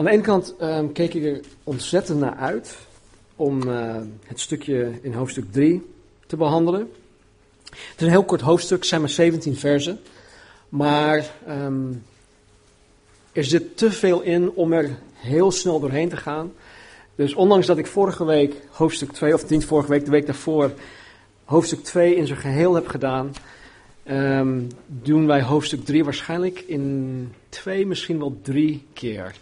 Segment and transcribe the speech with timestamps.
[0.00, 2.76] Aan de ene kant ehm, keek ik er ontzettend naar uit
[3.36, 5.90] om eh, het stukje in hoofdstuk 3
[6.26, 6.90] te behandelen.
[7.64, 10.00] Het is een heel kort hoofdstuk, zijn maar 17 versen.
[10.68, 11.92] Maar ehm,
[13.32, 16.52] er zit te veel in om er heel snel doorheen te gaan.
[17.14, 20.72] Dus ondanks dat ik vorige week hoofdstuk 2, of niet vorige week, de week daarvoor,
[21.44, 23.32] hoofdstuk 2 in zijn geheel heb gedaan,
[24.02, 29.34] ehm, doen wij hoofdstuk 3 waarschijnlijk in twee, misschien wel drie keer.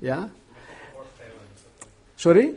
[0.00, 0.30] Ja?
[2.14, 2.54] Sorry?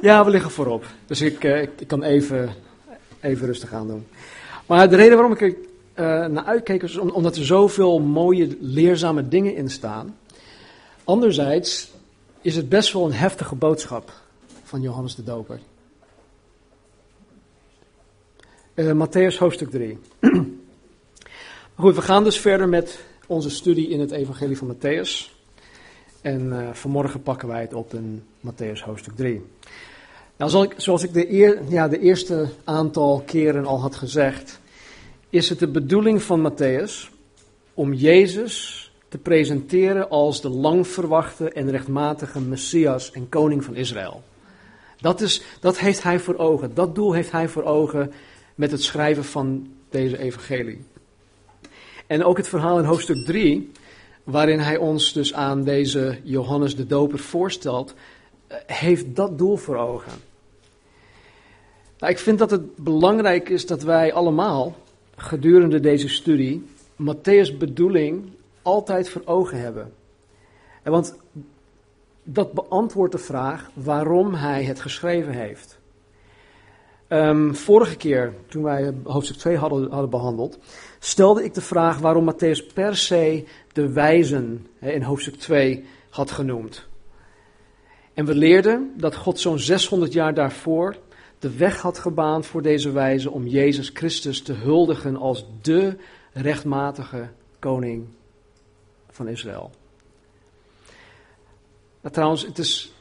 [0.00, 0.86] Ja, we liggen voorop.
[1.06, 2.54] Dus ik, uh, ik, kan even,
[3.20, 4.06] even rustig aan doen.
[4.66, 9.28] Maar de reden waarom ik er uh, naar uitkeek is omdat er zoveel mooie, leerzame
[9.28, 10.16] dingen in staan.
[11.04, 11.92] Anderzijds
[12.40, 14.12] is het best wel een heftige boodschap
[14.62, 15.60] van Johannes de Doper.
[18.74, 19.98] Uh, Matthäus hoofdstuk 3.
[21.74, 25.33] Goed, we gaan dus verder met onze studie in het Evangelie van Matthäus.
[26.24, 29.42] En uh, vanmorgen pakken wij het op in Matthäus hoofdstuk 3.
[30.36, 34.60] Nou, zoals ik, zoals ik de, eer, ja, de eerste aantal keren al had gezegd,
[35.30, 37.10] is het de bedoeling van Matthäus
[37.74, 44.22] om Jezus te presenteren als de lang verwachte en rechtmatige Messias en koning van Israël.
[45.00, 48.12] Dat, is, dat heeft hij voor ogen, dat doel heeft hij voor ogen
[48.54, 50.84] met het schrijven van deze evangelie.
[52.06, 53.72] En ook het verhaal in hoofdstuk 3,
[54.24, 57.94] waarin hij ons dus aan deze Johannes de Doper voorstelt,
[58.46, 60.12] eh, heeft dat doel voor ogen.
[61.98, 64.76] Nou, ik vind dat het belangrijk is dat wij allemaal
[65.16, 66.66] gedurende deze studie
[66.96, 68.30] Matthäus' bedoeling
[68.62, 69.92] altijd voor ogen hebben.
[70.82, 71.16] En want
[72.22, 75.78] dat beantwoordt de vraag waarom hij het geschreven heeft.
[77.08, 80.58] Um, vorige keer, toen wij hoofdstuk 2 hadden, hadden behandeld,
[81.04, 86.86] stelde ik de vraag waarom Matthäus per se de wijzen in hoofdstuk 2 had genoemd.
[88.14, 90.96] En we leerden dat God zo'n 600 jaar daarvoor
[91.38, 95.96] de weg had gebaand voor deze wijzen om Jezus Christus te huldigen als de
[96.32, 97.28] rechtmatige
[97.58, 98.06] koning
[99.10, 99.70] van Israël.
[102.00, 102.93] Maar trouwens, het is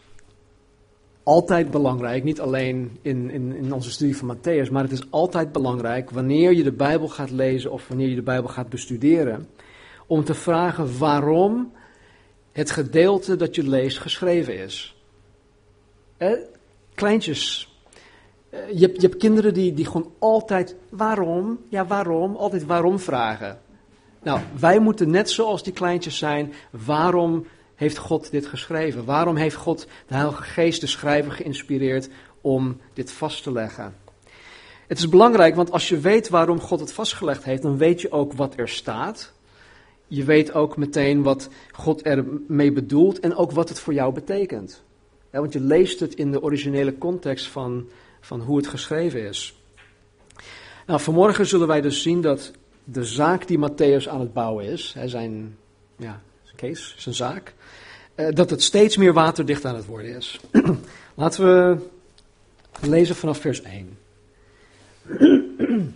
[1.23, 5.51] altijd belangrijk, niet alleen in, in, in onze studie van Matthäus, maar het is altijd
[5.51, 9.47] belangrijk wanneer je de Bijbel gaat lezen of wanneer je de Bijbel gaat bestuderen,
[10.07, 11.71] om te vragen waarom
[12.51, 14.95] het gedeelte dat je leest geschreven is.
[16.93, 17.71] Kleintjes.
[18.49, 22.99] Eh, je, hebt, je hebt kinderen die, die gewoon altijd waarom, ja waarom, altijd waarom
[22.99, 23.59] vragen.
[24.23, 26.53] Nou, wij moeten net zoals die kleintjes zijn.
[26.69, 27.45] Waarom
[27.83, 29.05] heeft God dit geschreven?
[29.05, 32.09] Waarom heeft God de Heilige Geest, de schrijver, geïnspireerd
[32.41, 33.95] om dit vast te leggen?
[34.87, 38.11] Het is belangrijk, want als je weet waarom God het vastgelegd heeft, dan weet je
[38.11, 39.33] ook wat er staat.
[40.07, 44.83] Je weet ook meteen wat God ermee bedoelt en ook wat het voor jou betekent.
[45.29, 47.87] want je leest het in de originele context van,
[48.21, 49.55] van hoe het geschreven is.
[50.87, 52.51] Nou, vanmorgen zullen wij dus zien dat
[52.83, 55.57] de zaak die Matthäus aan het bouwen is, zijn,
[55.97, 56.21] ja,
[56.55, 57.53] case, zijn zaak,
[58.15, 60.39] eh, dat het steeds meer waterdicht aan het worden is.
[61.15, 61.77] Laten we
[62.87, 63.97] lezen vanaf vers 1.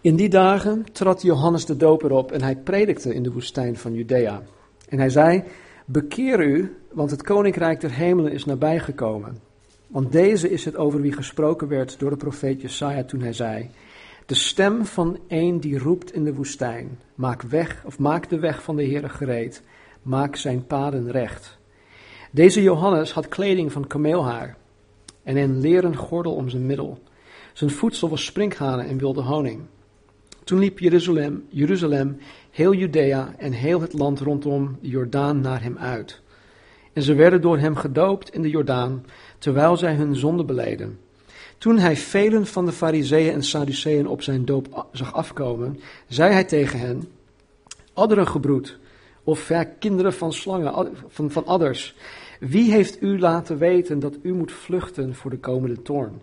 [0.00, 3.94] In die dagen trad Johannes de Doper op en hij predikte in de woestijn van
[3.94, 4.42] Judea.
[4.88, 5.44] En hij zei:
[5.84, 9.38] Bekeer u, want het koninkrijk der hemelen is nabijgekomen.
[9.86, 13.70] Want deze is het over wie gesproken werd door de profeet Jesaja toen hij zei:
[14.28, 18.62] De stem van een die roept in de woestijn: Maak weg, of maak de weg
[18.62, 19.62] van de Heere gereed,
[20.02, 21.58] maak zijn paden recht.
[22.30, 24.56] Deze Johannes had kleding van kameelhaar
[25.22, 27.02] en een leren gordel om zijn middel.
[27.52, 29.62] Zijn voedsel was sprinkhanen en wilde honing.
[30.44, 32.18] Toen liep Jeruzalem, Jeruzalem,
[32.50, 36.22] heel Judea en heel het land rondom de Jordaan naar hem uit.
[36.92, 39.04] En ze werden door hem gedoopt in de Jordaan,
[39.38, 40.98] terwijl zij hun zonde beleden.
[41.58, 46.44] Toen hij velen van de fariseeën en sadduceeën op zijn doop zag afkomen, zei hij
[46.44, 47.08] tegen hen,
[47.92, 48.78] adderengebroed,
[49.24, 51.94] of ja, kinderen van slangen, van, van adders,
[52.40, 56.20] wie heeft u laten weten dat u moet vluchten voor de komende toorn?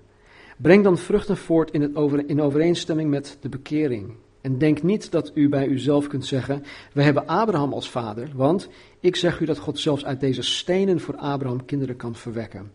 [0.57, 4.13] Breng dan vruchten voort in, het over, in overeenstemming met de bekering.
[4.41, 6.63] En denk niet dat u bij uzelf kunt zeggen:
[6.93, 8.69] We hebben Abraham als vader, want
[8.99, 12.71] ik zeg u dat God zelfs uit deze stenen voor Abraham kinderen kan verwekken.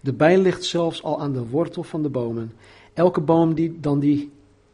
[0.00, 2.52] De bij ligt zelfs al aan de wortel van de bomen.
[2.94, 4.32] Elke boom, die dan die,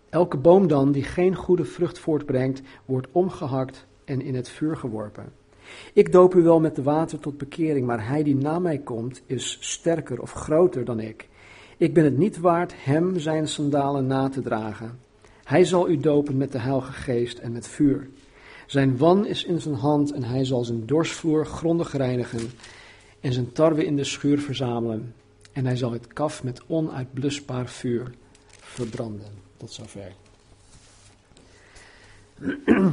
[0.09, 5.33] elke boom dan die geen goede vrucht voortbrengt, wordt omgehakt en in het vuur geworpen.
[5.93, 9.23] Ik doop u wel met de water tot bekering, maar hij die na mij komt
[9.27, 11.29] is sterker of groter dan ik.
[11.77, 14.99] Ik ben het niet waard hem zijn sandalen na te dragen.
[15.45, 18.09] Hij zal u dopen met de Heilige Geest en met vuur.
[18.67, 22.51] Zijn wan is in zijn hand en hij zal zijn dorsvloer grondig reinigen
[23.25, 25.15] en zijn tarwe in de schuur verzamelen.
[25.53, 28.13] En hij zal het kaf met onuitblusbaar vuur
[28.49, 29.33] verbranden.
[29.57, 30.13] Tot zover.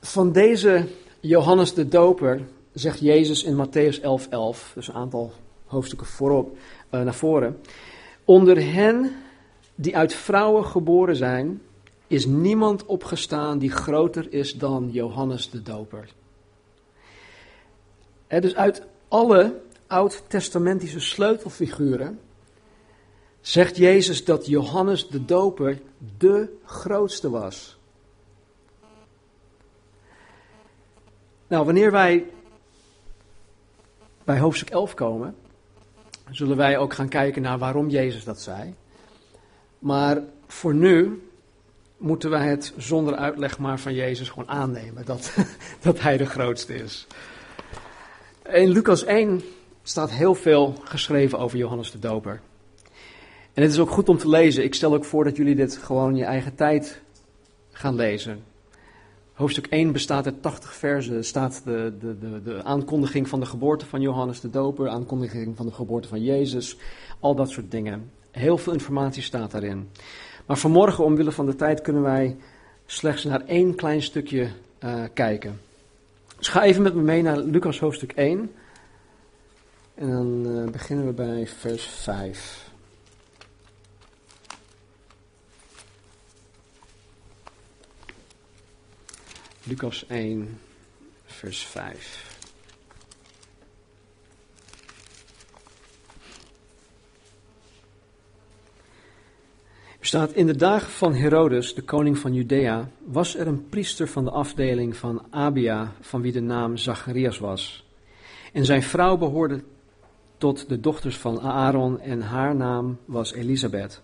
[0.00, 0.86] Van deze
[1.20, 2.40] Johannes de Doper
[2.72, 5.32] zegt Jezus in Matthäus 11:11, 11, dus een aantal
[5.66, 6.56] hoofdstukken voorop,
[6.90, 7.60] uh, naar voren.
[8.24, 9.10] Onder hen
[9.74, 11.62] die uit vrouwen geboren zijn,
[12.06, 16.08] is niemand opgestaan die groter is dan Johannes de Doper.
[18.28, 22.20] Dus uit alle oud-testamentische sleutelfiguren
[23.40, 25.80] zegt Jezus dat Johannes de Doper
[26.18, 27.78] de grootste was.
[31.46, 32.26] Nou, wanneer wij
[34.24, 35.36] bij hoofdstuk 11 komen,
[36.30, 38.74] zullen wij ook gaan kijken naar waarom Jezus dat zei.
[39.78, 41.22] Maar voor nu
[41.96, 45.36] moeten wij het zonder uitleg maar van Jezus gewoon aannemen dat,
[45.80, 47.06] dat hij de grootste is.
[48.52, 49.40] In Lucas 1
[49.82, 52.40] staat heel veel geschreven over Johannes de Doper.
[53.52, 54.64] En het is ook goed om te lezen.
[54.64, 57.00] Ik stel ook voor dat jullie dit gewoon in je eigen tijd
[57.70, 58.42] gaan lezen.
[59.32, 61.16] Hoofdstuk 1 bestaat uit 80 versen.
[61.16, 65.56] Er staat de, de, de, de aankondiging van de geboorte van Johannes de Doper, aankondiging
[65.56, 66.76] van de geboorte van Jezus,
[67.20, 68.10] al dat soort dingen.
[68.30, 69.88] Heel veel informatie staat daarin.
[70.46, 72.36] Maar vanmorgen, omwille van de tijd, kunnen wij
[72.86, 74.48] slechts naar één klein stukje
[74.84, 75.60] uh, kijken.
[76.44, 78.54] Dus ga even met me mee naar Lucas hoofdstuk 1.
[79.94, 82.70] En dan uh, beginnen we bij vers 5.
[89.62, 90.60] Lucas 1,
[91.24, 92.33] vers 5.
[100.06, 104.24] Staat, in de dagen van Herodes, de koning van Judea, was er een priester van
[104.24, 107.86] de afdeling van Abia, van wie de naam Zacharias was.
[108.52, 109.62] En zijn vrouw behoorde
[110.38, 114.02] tot de dochters van Aaron en haar naam was Elisabeth.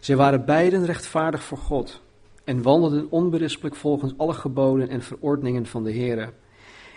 [0.00, 2.00] Zij waren beiden rechtvaardig voor God
[2.44, 6.32] en wandelden onberispelijk volgens alle geboden en verordeningen van de Heere.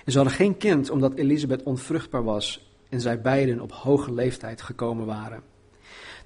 [0.05, 4.61] En ze hadden geen kind omdat Elisabeth onvruchtbaar was en zij beiden op hoge leeftijd
[4.61, 5.43] gekomen waren.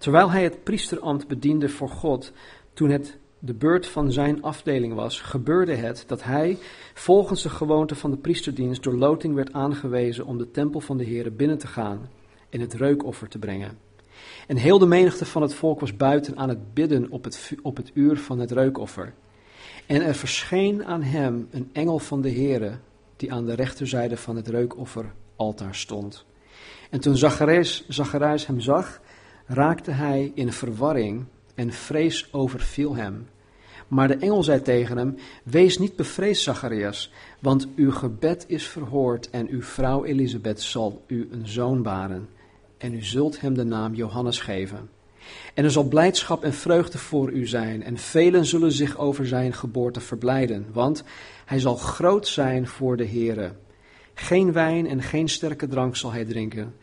[0.04, 2.32] Terwijl hij het priesterambt bediende voor God,
[2.74, 6.58] toen het de beurt van zijn afdeling was, gebeurde het dat hij,
[6.94, 11.06] volgens de gewoonte van de priesterdienst, door loting werd aangewezen om de tempel van de
[11.06, 12.10] Heere binnen te gaan
[12.50, 13.78] en het reukoffer te brengen.
[14.48, 17.12] En heel de menigte van het volk was buiten aan het bidden
[17.62, 19.14] op het, uur van het reukoffer.
[19.86, 22.78] En er verscheen aan hem een engel van de Heere,
[23.16, 26.26] die aan de rechterzijde van het reukofferaltaar stond.
[26.90, 29.02] En toen Zacharias, Zacharias hem zag,
[29.46, 31.26] raakte hij in verwarring
[31.56, 33.28] en vrees overviel hem.
[33.88, 39.30] Maar de engel zei tegen hem: Wees niet bevreesd, Zacharias, want uw gebed is verhoord
[39.30, 42.30] en uw vrouw Elisabeth zal u een zoon baren
[42.78, 44.90] en u zult hem de naam Johannes geven.
[45.54, 49.54] En er zal blijdschap en vreugde voor u zijn, en velen zullen zich over zijn
[49.54, 51.04] geboorte verblijden, want
[51.46, 53.52] hij zal groot zijn voor de Heere.
[54.14, 56.74] Geen wijn en geen sterke drank zal hij drinken,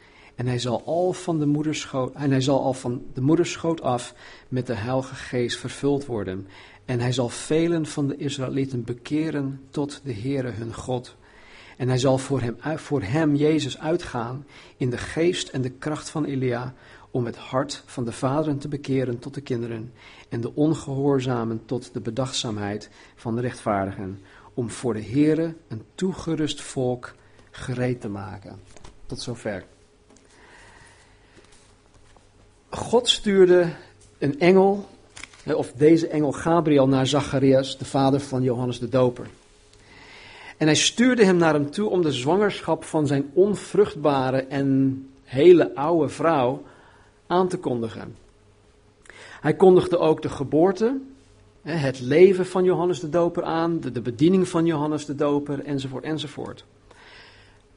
[0.40, 4.14] en hij zal al van de moederschoot, en hij zal al van de moederschoot af
[4.48, 6.46] met de Heilige Geest vervuld worden.
[6.84, 11.16] En hij zal velen van de Israëlieten bekeren tot de Heere hun God.
[11.76, 16.10] En hij zal voor hem, voor hem, Jezus, uitgaan in de geest en de kracht
[16.10, 16.74] van Elia,
[17.10, 19.92] om het hart van de vaderen te bekeren tot de kinderen
[20.28, 24.20] en de ongehoorzamen tot de bedachtzaamheid van de rechtvaardigen,
[24.54, 27.14] om voor de Here een toegerust volk
[27.50, 28.60] gereed te maken.
[29.06, 29.64] Tot zover.
[32.70, 33.68] God stuurde
[34.18, 34.86] een engel,
[35.54, 39.26] of deze engel Gabriel, naar Zacharias, de vader van Johannes de Doper.
[40.56, 45.74] En hij stuurde hem naar hem toe om de zwangerschap van zijn onvruchtbare en hele
[45.74, 46.62] oude vrouw
[47.26, 48.16] aan te kondigen.
[49.40, 50.98] Hij kondigde ook de geboorte,
[51.62, 56.64] het leven van Johannes de Doper aan, de, bediening van Johannes de Doper, enzovoort, enzovoort.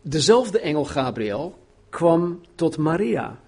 [0.02, 1.56] Dezelfde engel Gabriel
[1.90, 3.40] kwam tot Maria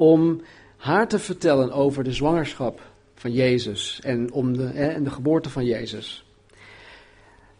[0.00, 0.40] om
[0.76, 2.80] haar te vertellen over de zwangerschap
[3.14, 6.24] van Jezus en, om de, en de geboorte van Jezus.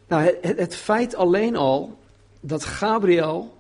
[0.08, 1.98] Nou, het, het feit alleen al
[2.40, 3.54] dat Gabriel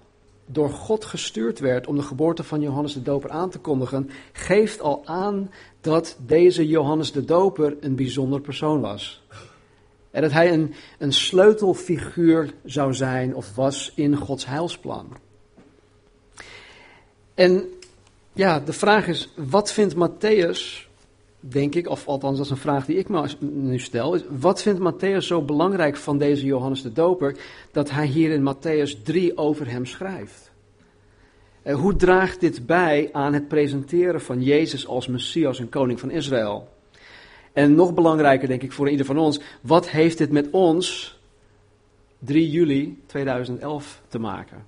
[0.46, 4.80] door God gestuurd werd om de geboorte van Johannes de Doper aan te kondigen, geeft
[4.80, 9.22] al aan dat deze Johannes de Doper een bijzonder persoon was.
[10.10, 15.16] En dat hij een, een sleutelfiguur zou zijn of was in Gods heilsplan.
[17.34, 17.68] En
[18.32, 20.88] ja, de vraag is, wat vindt Matthäus
[21.40, 24.62] denk ik, of althans dat is een vraag die ik me nu stel, is wat
[24.62, 27.36] vindt Matthäus zo belangrijk van deze Johannes de Doper,
[27.72, 30.50] dat hij hier in Matthäus 3 over hem schrijft?
[31.62, 36.10] Eh, hoe draagt dit bij aan het presenteren van Jezus als Messias en koning van
[36.10, 36.68] Israël?
[37.52, 41.18] En nog belangrijker, denk ik, voor ieder van ons, wat heeft dit met ons
[42.18, 44.66] 3 juli 2011 te maken?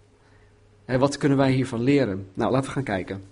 [0.84, 2.28] En wat kunnen wij hiervan leren?
[2.34, 3.31] Nou, laten we gaan kijken.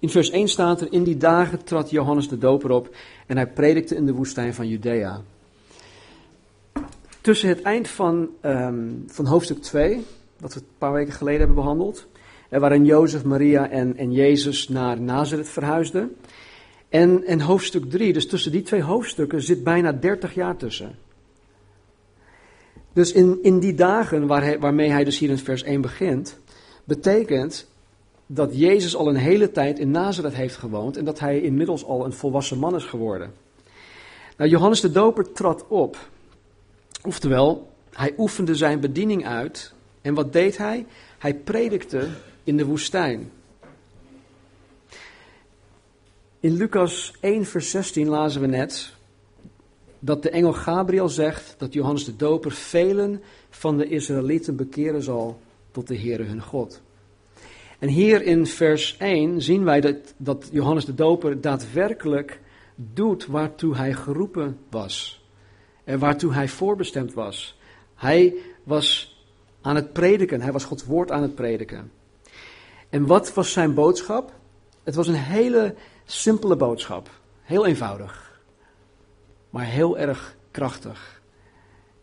[0.00, 3.46] In vers 1 staat er: In die dagen trad Johannes de Doper op en hij
[3.46, 5.22] predikte in de woestijn van Judea.
[7.20, 10.04] Tussen het eind van, um, van hoofdstuk 2,
[10.40, 12.06] dat we een paar weken geleden hebben behandeld,
[12.50, 16.16] waarin Jozef, Maria en, en Jezus naar Nazareth verhuisden.
[16.88, 20.98] En, en hoofdstuk 3, dus tussen die twee hoofdstukken zit bijna 30 jaar tussen.
[22.92, 26.38] Dus in, in die dagen waar hij, waarmee hij dus hier in vers 1 begint,
[26.84, 27.66] betekent
[28.30, 32.04] dat Jezus al een hele tijd in Nazareth heeft gewoond en dat hij inmiddels al
[32.04, 33.32] een volwassen man is geworden.
[34.36, 36.08] Nou, Johannes de Doper trad op.
[37.02, 39.72] Oftewel, hij oefende zijn bediening uit.
[40.02, 40.86] En wat deed hij?
[41.18, 42.08] Hij predikte
[42.44, 43.30] in de woestijn.
[46.40, 48.92] In Lucas 1, vers 16 lazen we net
[49.98, 55.40] dat de engel Gabriel zegt dat Johannes de Doper velen van de Israëlieten bekeren zal
[55.70, 56.80] tot de Heere hun God.
[57.78, 62.40] En hier in vers 1 zien wij dat, dat Johannes de Doper daadwerkelijk
[62.74, 65.24] doet waartoe hij geroepen was.
[65.84, 67.58] En waartoe hij voorbestemd was.
[67.94, 69.16] Hij was
[69.60, 71.90] aan het prediken, hij was Gods woord aan het prediken.
[72.88, 74.32] En wat was zijn boodschap?
[74.82, 77.10] Het was een hele simpele boodschap.
[77.42, 78.40] Heel eenvoudig.
[79.50, 81.22] Maar heel erg krachtig.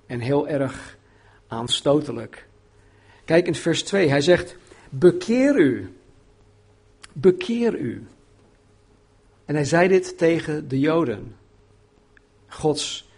[0.06, 0.98] En heel erg
[1.48, 2.48] aanstotelijk.
[3.26, 4.10] Kijk in vers 2.
[4.10, 4.58] Hij zegt:
[4.90, 5.94] Bekeer u.
[7.14, 8.08] Bekeer u.
[9.46, 11.36] En hij zei dit tegen de Joden.
[12.48, 13.10] Gods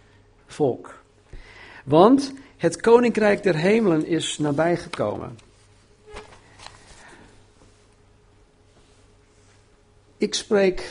[0.46, 1.02] volk.
[1.84, 5.38] Want het koninkrijk der hemelen is nabijgekomen.
[10.16, 10.90] Ik spreek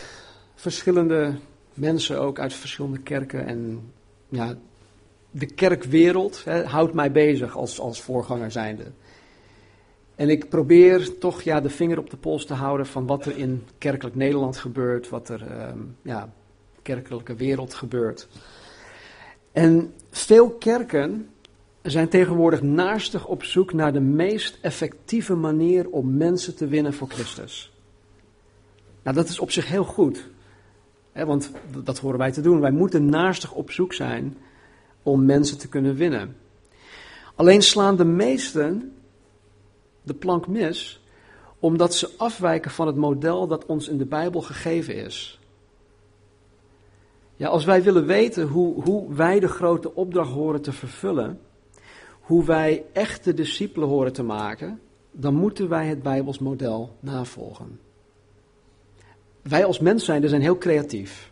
[0.55, 1.36] verschillende
[1.74, 3.91] mensen ook uit verschillende kerken en
[4.29, 4.55] ja,
[5.31, 8.91] de kerkwereld hè, houdt mij bezig als, als voorganger zijnde.
[10.17, 13.38] En ik probeer toch ja, de vinger op de pols te houden van wat er
[13.38, 16.33] in kerkelijk Nederland gebeurt, wat er um, ja,
[16.81, 18.27] kerkelijke wereld gebeurt.
[19.51, 21.29] En veel kerken
[21.81, 27.09] zijn tegenwoordig naastig op zoek naar de meest effectieve manier om mensen te winnen voor
[27.09, 27.74] Christus.
[29.03, 30.27] Nou, dat is op zich heel goed.
[31.12, 31.51] Hè, want
[31.83, 32.59] dat horen wij te doen.
[32.59, 34.38] Wij moeten naastig op zoek zijn
[35.03, 36.36] om mensen te kunnen winnen.
[37.36, 38.97] Alleen slaan de meesten
[40.08, 41.04] de plank mis,
[41.60, 45.40] omdat ze afwijken van het model dat ons in de Bijbel gegeven is.
[47.36, 51.40] Ja, als wij willen weten hoe, hoe wij de grote opdracht horen te vervullen,
[52.22, 54.80] hoe wij echte discipelen horen te maken,
[55.12, 57.80] dan moeten wij het Bijbels model navolgen
[59.50, 61.32] wij als mens zijn, zijn heel creatief.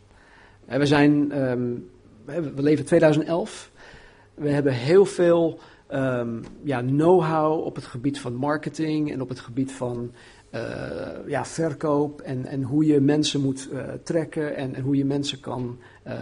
[0.65, 1.89] We zijn, um,
[2.25, 3.72] we leven 2011.
[4.34, 5.60] We hebben heel veel
[5.93, 10.11] um, ja, know-how op het gebied van marketing en op het gebied van
[10.55, 15.39] uh, ja, verkoop en, en hoe je mensen moet uh, trekken en, hoe je mensen
[15.39, 15.77] kan,
[16.07, 16.13] uh,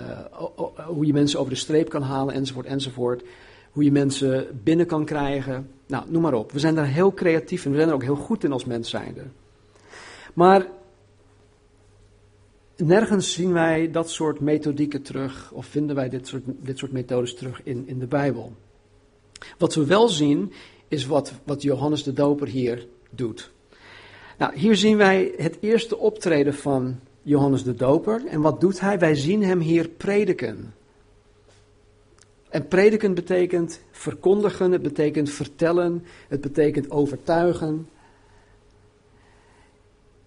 [0.85, 3.23] hoe je mensen over de streep kan halen enzovoort enzovoort.
[3.71, 5.69] Hoe je mensen binnen kan krijgen.
[5.87, 6.51] Nou, noem maar op.
[6.51, 8.89] We zijn daar heel creatief en we zijn er ook heel goed in als mens
[8.89, 9.21] zijnde.
[10.33, 10.67] Maar
[12.75, 17.35] nergens zien wij dat soort methodieken terug, of vinden wij dit soort, dit soort methodes
[17.35, 18.53] terug in, in de Bijbel.
[19.57, 20.53] Wat we wel zien,
[20.87, 23.51] is wat, wat Johannes de Doper hier doet.
[24.37, 28.25] Nou, hier zien wij het eerste optreden van Johannes de Doper.
[28.25, 28.99] En wat doet hij?
[28.99, 30.73] Wij zien hem hier prediken.
[32.49, 37.87] En prediken betekent verkondigen, het betekent vertellen, het betekent overtuigen.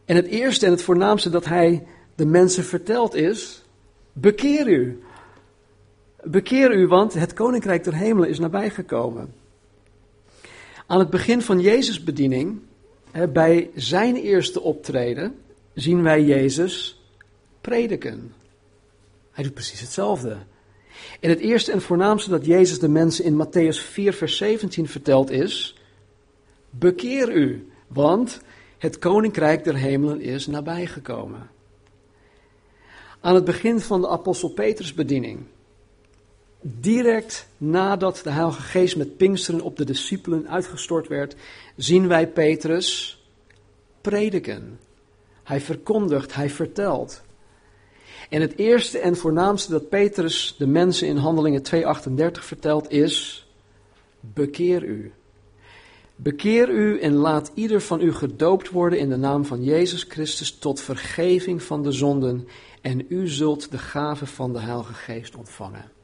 [0.04, 3.64] En het eerste en het voornaamste dat hij de mensen verteld is:
[4.12, 5.02] bekeer u.
[6.28, 9.34] Bekeer u, want het koninkrijk der hemelen is nabijgekomen.
[10.86, 12.58] Aan het begin van Jezus' bediening,
[13.32, 15.34] bij zijn eerste optreden,
[15.74, 17.00] zien wij Jezus
[17.60, 18.32] prediken.
[19.32, 20.36] Hij doet precies hetzelfde.
[21.20, 25.30] En het eerste en voornaamste dat Jezus de mensen in Matthäus 4, vers 17 vertelt
[25.30, 25.78] is:
[26.70, 28.40] Bekeer u, want
[28.78, 31.50] het koninkrijk der hemelen is nabijgekomen.
[33.20, 35.46] Aan het begin van de apostel Petrus bediening,
[36.80, 41.36] direct nadat de Heilige Geest met Pinksteren op de discipelen uitgestort werd,
[41.76, 43.18] zien wij Petrus
[44.00, 44.78] prediken.
[45.42, 47.22] Hij verkondigt, hij vertelt.
[48.30, 53.46] En het eerste en voornaamste dat Petrus de mensen in Handelingen 2:38 vertelt is:
[54.20, 55.12] bekeer u.
[56.16, 60.58] Bekeer u en laat ieder van u gedoopt worden in de naam van Jezus Christus
[60.58, 62.48] tot vergeving van de zonden
[62.80, 65.95] en u zult de gave van de Heilige Geest ontvangen.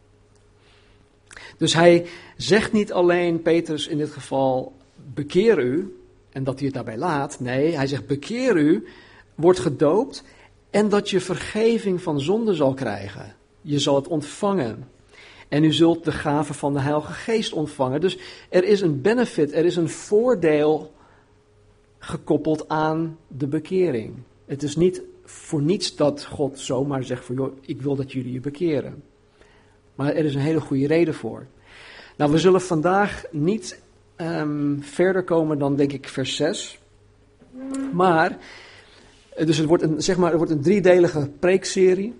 [1.56, 2.06] Dus hij
[2.36, 4.72] zegt niet alleen, Petrus in dit geval,
[5.14, 5.96] bekeer u
[6.30, 7.40] en dat hij het daarbij laat.
[7.40, 8.86] Nee, hij zegt bekeer u,
[9.34, 10.24] wordt gedoopt
[10.70, 13.34] en dat je vergeving van zonde zal krijgen.
[13.60, 14.88] Je zal het ontvangen.
[15.48, 18.00] En u zult de gave van de Heilige Geest ontvangen.
[18.00, 18.18] Dus
[18.48, 20.92] er is een benefit, er is een voordeel
[21.98, 24.14] gekoppeld aan de bekering.
[24.46, 28.32] Het is niet voor niets dat God zomaar zegt van, joh, ik wil dat jullie
[28.32, 29.02] je bekeren.
[29.94, 31.46] Maar er is een hele goede reden voor.
[32.16, 33.80] Nou, we zullen vandaag niet
[34.16, 36.78] um, verder komen dan, denk ik, vers 6.
[37.92, 38.38] Maar,
[39.44, 42.14] dus het wordt een, zeg maar, het wordt een driedelige preekserie.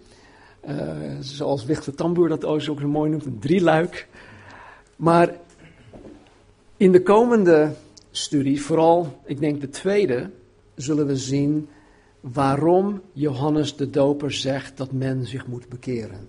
[0.69, 0.77] Uh,
[1.21, 4.09] zoals Wichter Tamboer dat ook zo mooi noemt, een drieluik.
[4.97, 5.35] Maar
[6.77, 7.73] in de komende
[8.11, 10.31] studie, vooral ik denk de tweede,
[10.75, 11.69] zullen we zien
[12.21, 16.29] waarom Johannes de Doper zegt dat men zich moet bekeren.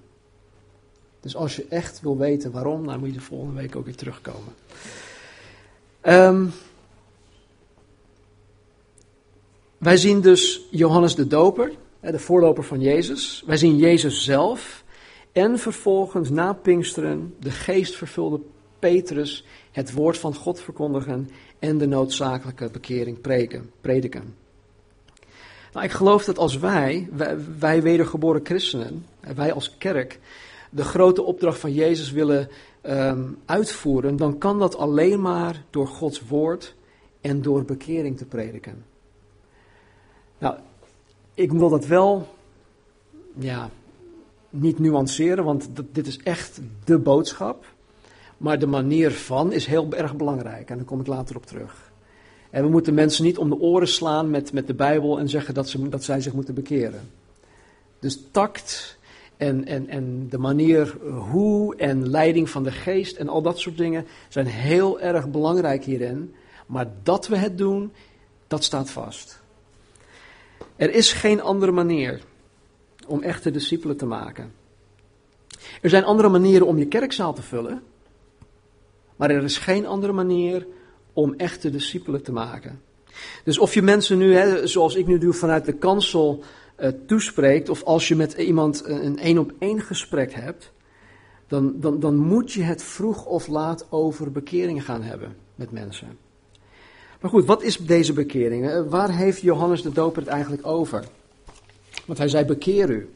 [1.24, 3.96] Dus als je echt wil weten waarom, dan moet je de volgende week ook weer
[3.96, 4.54] terugkomen.
[6.02, 6.52] Um,
[9.78, 13.44] wij zien dus Johannes de Doper, de voorloper van Jezus.
[13.46, 14.84] Wij zien Jezus zelf.
[15.32, 18.40] En vervolgens na Pinksteren de geestvervulde
[18.80, 24.36] Petrus het woord van God verkondigen en de noodzakelijke bekering preken, prediken.
[25.74, 30.20] Nou, ik geloof dat als wij, wij, wij wedergeboren christenen, wij als kerk,
[30.76, 32.50] de grote opdracht van Jezus willen
[32.84, 36.76] um, uitvoeren, dan kan dat alleen maar door Gods woord
[37.22, 38.86] en door bekering te prediken.
[40.38, 40.56] Nou,
[41.34, 42.28] ik wil dat wel,
[43.38, 43.70] ja,
[44.50, 47.66] niet nuanceren, want dit is echt de boodschap.
[48.38, 51.92] Maar de manier van is heel erg belangrijk en daar kom ik later op terug.
[52.50, 55.54] En we moeten mensen niet om de oren slaan met, met de Bijbel en zeggen
[55.54, 57.10] dat, ze, dat zij zich moeten bekeren.
[58.00, 58.98] Dus tact
[59.38, 60.98] en, en, en de manier
[61.32, 65.84] hoe en leiding van de geest en al dat soort dingen zijn heel erg belangrijk
[65.84, 66.36] hierin.
[66.66, 67.92] Maar dat we het doen,
[68.48, 69.42] dat staat vast.
[70.76, 72.22] Er is geen andere manier
[73.08, 74.54] om echte discipelen te maken.
[75.82, 77.84] Er zijn andere manieren om je kerkzaal te vullen,
[79.16, 80.68] maar er is geen andere manier
[81.14, 82.82] om echte discipelen te maken.
[83.44, 86.44] Dus of je mensen nu, hè, zoals ik nu doe, vanuit de kansel
[86.80, 90.72] uh, toespreekt, of als je met iemand een één op één gesprek hebt,
[91.48, 96.18] dan, dan, dan moet je het vroeg of laat over bekering gaan hebben met mensen.
[97.22, 98.70] Maar goed, wat is deze bekering?
[98.70, 101.06] Eh, waar heeft Johannes de Doper het eigenlijk over?
[102.06, 103.10] Want hij zei: bekeer u.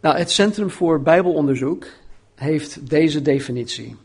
[0.00, 1.86] Nou, het Centrum voor Bijbelonderzoek
[2.34, 3.96] heeft deze definitie.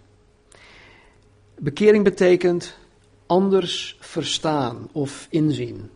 [1.59, 2.77] Bekering betekent
[3.25, 5.89] anders verstaan of inzien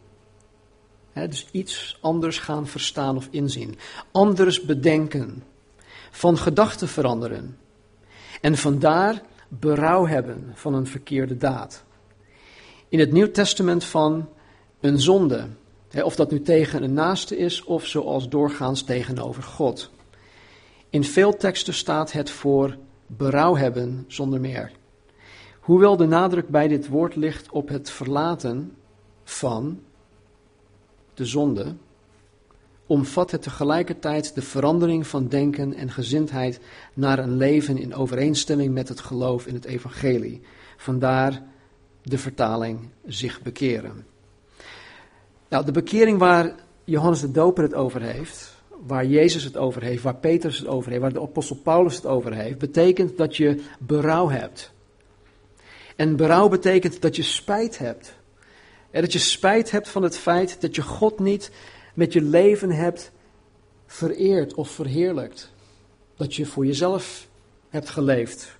[1.13, 3.77] dus iets anders gaan verstaan of inzien.
[4.11, 5.43] Anders bedenken.
[6.11, 7.57] Van gedachten veranderen.
[8.41, 11.83] En vandaar berouw hebben van een verkeerde daad.
[12.89, 14.29] In het Nieuw Testament van
[14.79, 15.47] een zonde.
[16.03, 19.91] of dat nu tegen een naaste is of zoals doorgaans tegenover God.
[20.89, 24.71] In veel teksten staat het voor berouw hebben zonder meer.
[25.59, 28.75] Hoewel de nadruk bij dit woord ligt op het verlaten
[29.23, 29.79] van
[31.21, 31.73] de zonde,
[32.85, 36.59] omvat het tegelijkertijd de verandering van denken en gezindheid
[36.93, 40.41] naar een leven in overeenstemming met het geloof in het evangelie.
[40.77, 41.43] Vandaar
[42.03, 44.05] de vertaling zich bekeren.
[45.49, 48.55] Nou, de bekering waar Johannes de Doper het over heeft,
[48.85, 52.05] waar Jezus het over heeft, waar Petrus het over heeft, waar de apostel Paulus het
[52.05, 54.71] over heeft, betekent dat je berouw hebt.
[55.95, 58.19] En berouw betekent dat je spijt hebt
[58.91, 61.51] en dat je spijt hebt van het feit dat je God niet
[61.93, 63.11] met je leven hebt
[63.85, 65.51] vereerd of verheerlijkt.
[66.15, 67.27] Dat je voor jezelf
[67.69, 68.59] hebt geleefd.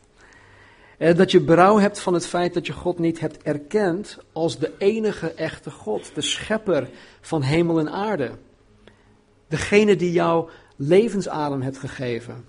[0.98, 4.60] En dat je berouw hebt van het feit dat je God niet hebt erkend als
[4.60, 6.90] de enige echte God, de schepper
[7.22, 8.32] van hemel en aarde.
[9.48, 12.46] Degene die jou levensadem heeft gegeven.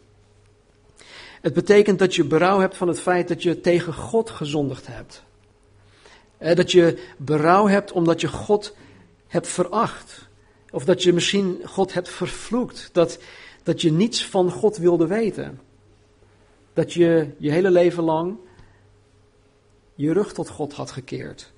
[1.41, 5.25] Het betekent dat je berouw hebt van het feit dat je tegen God gezondigd hebt.
[6.55, 8.77] Dat je berouw hebt omdat je God
[9.27, 10.29] hebt veracht.
[10.71, 12.91] Of dat je misschien God hebt vervloekt.
[12.93, 13.19] Dat,
[13.63, 15.61] dat je niets van God wilde weten.
[16.73, 18.37] Dat je je hele leven lang
[19.95, 21.53] je rug tot God had gekeerd.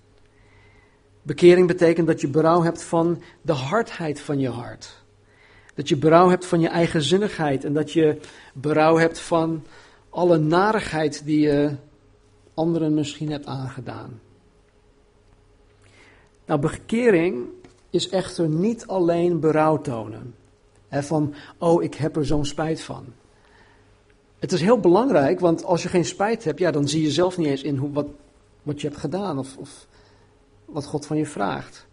[1.23, 5.03] Bekering betekent dat je berouw hebt van de hardheid van je hart.
[5.75, 8.20] Dat je berouw hebt van je eigenzinnigheid en dat je
[8.55, 9.64] berouw hebt van
[10.11, 11.77] alle narigheid die je
[12.55, 14.20] anderen misschien hebt aangedaan.
[16.45, 17.47] Nou, bekering
[17.91, 20.35] is echter niet alleen berouw tonen.
[20.89, 23.05] Hè, van, oh, ik heb er zo'n spijt van.
[24.39, 27.37] Het is heel belangrijk, want als je geen spijt hebt, ja, dan zie je zelf
[27.37, 28.07] niet eens in hoe, wat,
[28.63, 29.87] wat je hebt gedaan of, of
[30.65, 31.87] wat God van je vraagt.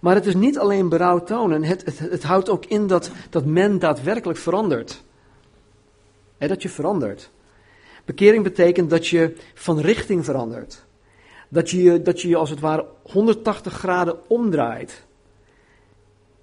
[0.00, 3.44] Maar het is niet alleen berouw tonen, het, het, het houdt ook in dat, dat
[3.44, 5.02] men daadwerkelijk verandert.
[6.38, 7.30] He, dat je verandert.
[8.04, 10.84] Bekering betekent dat je van richting verandert.
[11.52, 15.04] Dat je dat je, als het ware 180 graden omdraait.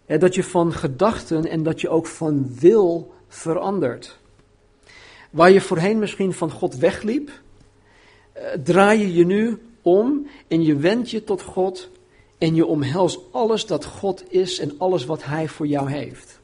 [0.06, 4.18] Dat je van gedachten en dat je ook van wil verandert.
[5.30, 7.32] Waar je voorheen misschien van God wegliep,
[8.32, 11.90] eh, draai je je nu om en je wendt je tot God
[12.38, 16.40] en je omhelst alles dat God is en alles wat Hij voor jou heeft.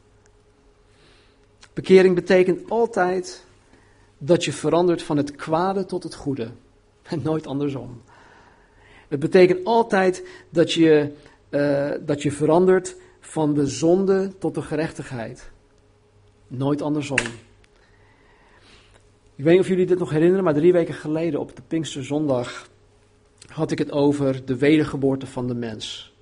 [1.73, 3.45] Bekering betekent altijd
[4.17, 6.51] dat je verandert van het kwade tot het goede.
[7.03, 8.01] En nooit andersom.
[9.13, 11.11] Het betekent altijd dat je,
[11.49, 15.49] uh, dat je verandert van de zonde tot de gerechtigheid.
[16.47, 17.17] Nooit andersom.
[19.35, 22.69] Ik weet niet of jullie dit nog herinneren, maar drie weken geleden op de Pinksterzondag
[23.47, 26.13] had ik het over de wedergeboorte van de mens.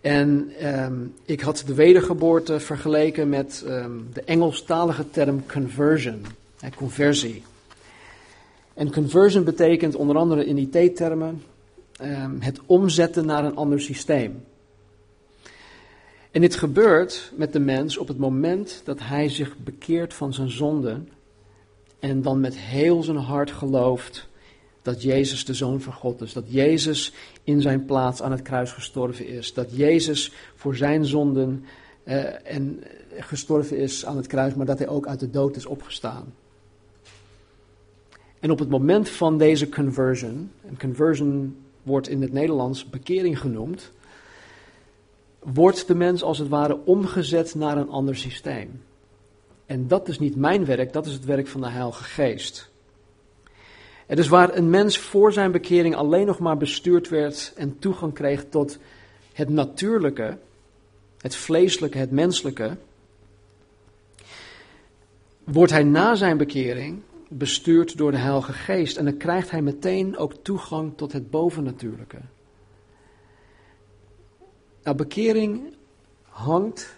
[0.00, 0.52] En
[0.84, 6.24] um, ik had de wedergeboorte vergeleken met um, de Engelstalige term conversion,
[6.60, 7.42] hè, conversie.
[8.74, 11.42] En conversion betekent onder andere in IT-termen
[12.02, 14.44] um, het omzetten naar een ander systeem.
[16.30, 20.50] En dit gebeurt met de mens op het moment dat hij zich bekeert van zijn
[20.50, 21.08] zonden
[21.98, 24.28] en dan met heel zijn hart gelooft
[24.82, 26.32] dat Jezus de Zoon van God is.
[26.32, 27.12] Dat Jezus
[27.44, 29.54] in zijn plaats aan het kruis gestorven is.
[29.54, 31.64] Dat Jezus voor zijn zonden
[32.04, 32.84] uh, en
[33.18, 36.34] gestorven is aan het kruis, maar dat hij ook uit de dood is opgestaan.
[38.40, 43.92] En op het moment van deze conversion, en conversion wordt in het Nederlands bekering genoemd,
[45.38, 48.82] wordt de mens als het ware omgezet naar een ander systeem.
[49.66, 52.70] En dat is niet mijn werk, dat is het werk van de Heilige Geest.
[54.06, 58.12] Het is waar een mens voor zijn bekering alleen nog maar bestuurd werd en toegang
[58.12, 58.78] kreeg tot
[59.32, 60.38] het natuurlijke,
[61.20, 62.76] het vleeselijke, het menselijke,
[65.44, 70.16] wordt hij na zijn bekering bestuurd door de Heilige Geest en dan krijgt hij meteen
[70.16, 72.20] ook toegang tot het bovennatuurlijke.
[74.82, 75.76] Nou, bekering
[76.22, 76.96] hangt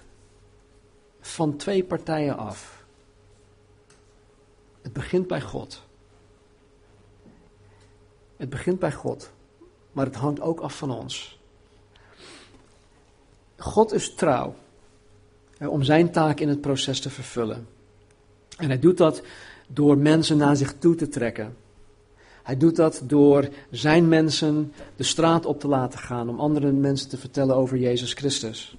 [1.20, 2.84] van twee partijen af.
[4.82, 5.86] Het begint bij God.
[8.36, 9.30] Het begint bij God,
[9.92, 11.40] maar het hangt ook af van ons.
[13.56, 14.54] God is trouw
[15.58, 17.68] om zijn taak in het proces te vervullen.
[18.56, 19.22] En hij doet dat
[19.72, 21.56] door mensen naar zich toe te trekken.
[22.42, 27.08] Hij doet dat door zijn mensen de straat op te laten gaan om andere mensen
[27.08, 28.76] te vertellen over Jezus Christus.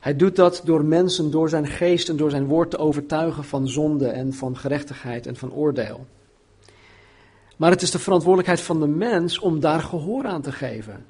[0.00, 3.68] Hij doet dat door mensen door zijn geest en door zijn woord te overtuigen van
[3.68, 6.06] zonde en van gerechtigheid en van oordeel.
[7.56, 11.04] Maar het is de verantwoordelijkheid van de mens om daar gehoor aan te geven.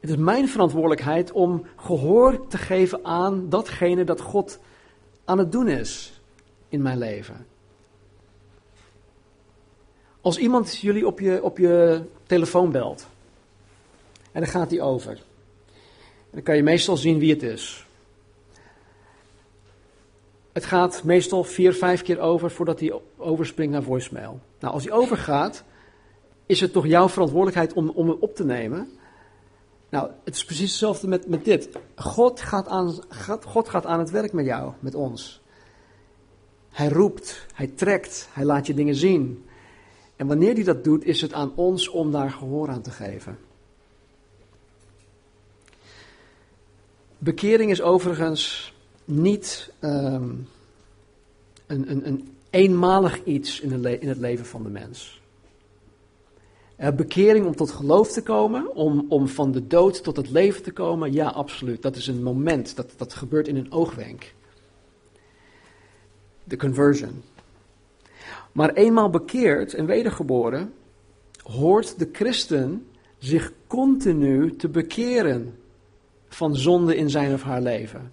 [0.00, 4.58] Het is mijn verantwoordelijkheid om gehoor te geven aan datgene dat God
[5.24, 6.20] aan het doen is
[6.68, 7.46] in mijn leven.
[10.20, 13.06] Als iemand jullie op je, op je telefoon belt
[14.32, 15.22] en dan gaat hij over,
[16.30, 17.86] dan kan je meestal zien wie het is.
[20.52, 24.40] Het gaat meestal vier, vijf keer over voordat hij overspringt naar voicemail.
[24.58, 25.64] Nou, als hij overgaat,
[26.46, 28.88] is het toch jouw verantwoordelijkheid om, om hem op te nemen.
[29.88, 31.68] Nou, het is precies hetzelfde met, met dit.
[31.94, 32.94] God gaat, aan,
[33.46, 35.40] God gaat aan het werk met jou, met ons.
[36.70, 39.44] Hij roept, hij trekt, hij laat je dingen zien.
[40.20, 43.38] En wanneer hij dat doet, is het aan ons om daar gehoor aan te geven.
[47.18, 50.48] Bekering is overigens niet um,
[51.66, 55.22] een, een, een, eenmalig iets in, in, het leven van de mens.
[56.78, 60.62] Uh, bekering om tot geloof te komen, om, om van de dood tot het leven
[60.62, 61.82] te komen, ja, absoluut.
[61.82, 64.34] Dat is een moment, dat, dat gebeurt in een oogwenk.
[66.44, 67.22] De conversion.
[68.60, 70.74] Maar eenmaal bekeerd en wedergeboren,
[71.42, 72.86] hoort de christen
[73.18, 75.58] zich continu te bekeren
[76.28, 78.12] van zonde in zijn of haar leven.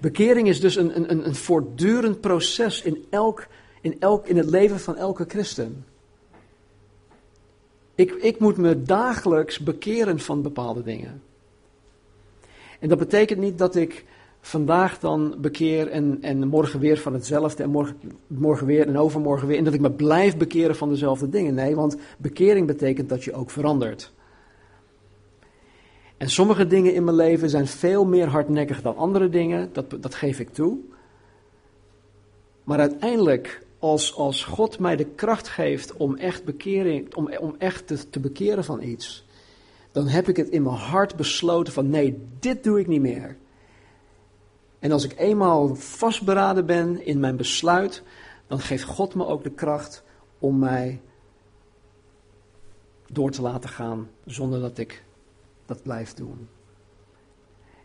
[0.00, 3.46] Bekering is dus een, een, een voortdurend proces in, elk,
[3.80, 5.84] in, elk, in het leven van elke christen.
[7.94, 11.22] Ik, ik moet me dagelijks bekeren van bepaalde dingen.
[12.80, 14.04] En dat betekent niet dat ik
[14.48, 19.48] vandaag dan bekeer en, en morgen weer van hetzelfde en morgen, morgen weer en overmorgen
[19.48, 19.58] weer.
[19.58, 21.54] En dat ik me blijf bekeren van dezelfde dingen.
[21.54, 24.12] Nee, want bekering betekent dat je ook verandert.
[26.16, 30.14] En sommige dingen in mijn leven zijn veel meer hardnekkig dan andere dingen, dat, dat
[30.14, 30.78] geef ik toe.
[32.64, 37.86] Maar uiteindelijk, als, als God mij de kracht geeft om echt, bekering, om, om echt
[37.86, 39.26] te, te bekeren van iets,
[39.92, 43.36] dan heb ik het in mijn hart besloten van nee, dit doe ik niet meer.
[44.78, 48.02] En als ik eenmaal vastberaden ben in mijn besluit,
[48.46, 50.02] dan geeft God me ook de kracht
[50.38, 51.00] om mij
[53.12, 55.04] door te laten gaan zonder dat ik
[55.66, 56.48] dat blijf doen.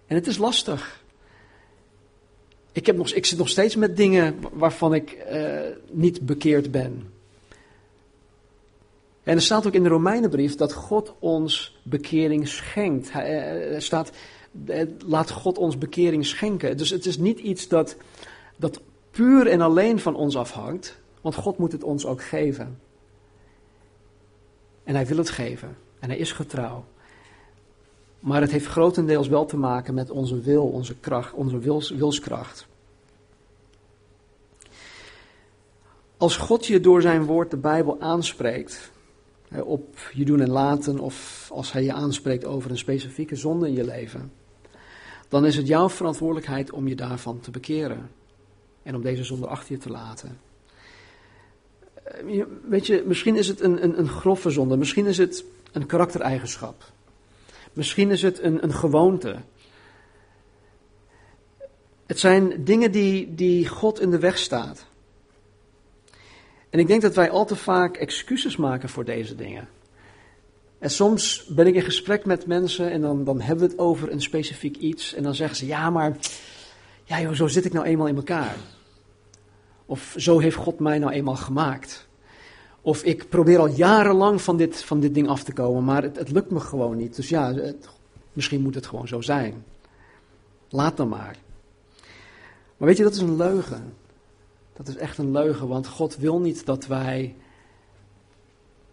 [0.06, 1.04] En het is lastig.
[2.72, 5.60] Ik, heb nog, ik zit nog steeds met dingen waarvan ik uh,
[5.92, 7.12] niet bekeerd ben.
[9.24, 13.10] En er staat ook in de Romeinenbrief dat God ons bekering schenkt.
[13.10, 14.16] Eh, er staat, eh,
[15.06, 16.78] laat God ons bekering schenken.
[16.78, 17.96] Dus het is niet iets dat,
[18.58, 22.80] dat puur en alleen van ons afhangt, want God moet het ons ook geven.
[24.84, 25.78] En hij wil het geven.
[26.00, 26.86] En hij is getrouw.
[28.20, 32.68] Maar het heeft grotendeels wel te maken met onze wil, onze kracht, onze wils, wilskracht.
[36.18, 38.92] Als God je door zijn woord de Bijbel aanspreekt,
[39.64, 43.74] op je doen en laten, of als hij je aanspreekt over een specifieke zonde in
[43.74, 44.32] je leven,
[45.34, 48.10] dan is het jouw verantwoordelijkheid om je daarvan te bekeren.
[48.84, 50.40] En om deze zonde achter je te laten.
[52.04, 55.86] Eh, weet je, misschien is het een, een, een grove zonde, misschien is het een
[55.86, 56.92] karaktereigenschap.
[57.74, 59.36] Misschien is het een, een gewoonte.
[62.06, 64.86] Het zijn dingen die, die God in de weg staat.
[66.70, 69.68] En ik denk dat wij al te vaak excuses maken voor deze dingen.
[70.84, 74.12] En soms ben ik in gesprek met mensen en dan, dan hebben we het over
[74.12, 75.14] een specifiek iets.
[75.14, 76.18] En dan zeggen ze, ja maar,
[77.04, 78.56] ja joh, zo zit ik nou eenmaal in elkaar.
[79.86, 82.08] Of zo heeft God mij nou eenmaal gemaakt.
[82.82, 86.18] Of ik probeer al jarenlang van dit, van dit ding af te komen, maar het,
[86.18, 87.16] het lukt me gewoon niet.
[87.16, 87.74] Dus ja,
[88.34, 89.64] misschien moet het gewoon zo zijn.
[90.70, 91.38] Laat dan maar.
[92.78, 93.94] Maar weet je, dat is een leugen.
[94.74, 97.36] Dat is echt een leugen, want God wil niet dat wij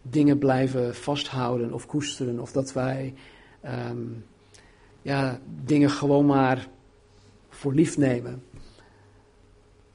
[0.02, 2.40] dingen blijven vasthouden of koesteren.
[2.40, 3.14] Of dat wij
[3.60, 3.96] ehm,
[5.02, 6.68] ja, dingen gewoon maar
[7.48, 8.42] voor lief nemen.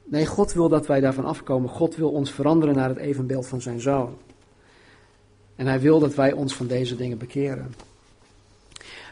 [0.04, 1.70] Nee, God wil dat wij daarvan afkomen.
[1.70, 4.16] God wil ons veranderen naar het evenbeeld van zijn zoon.
[5.56, 7.74] En hij wil dat wij ons van deze dingen bekeren.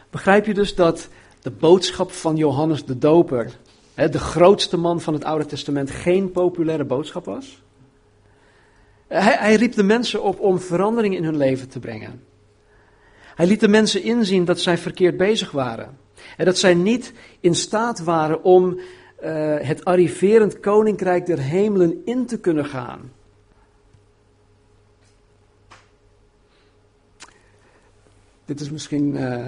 [0.09, 1.09] Begrijp je dus dat
[1.41, 3.57] de boodschap van Johannes de Doper,
[3.93, 7.63] de grootste man van het Oude Testament, geen populaire boodschap was?
[9.23, 12.23] Hij, riep de mensen op om verandering in hun leven te brengen.
[13.35, 15.97] Hij liet de mensen inzien dat zij verkeerd bezig waren.
[16.37, 18.79] En dat zij niet in staat waren om
[19.23, 23.11] uh, het arriverend koninkrijk der hemelen in te kunnen gaan.
[28.45, 29.47] Dit is misschien, uh,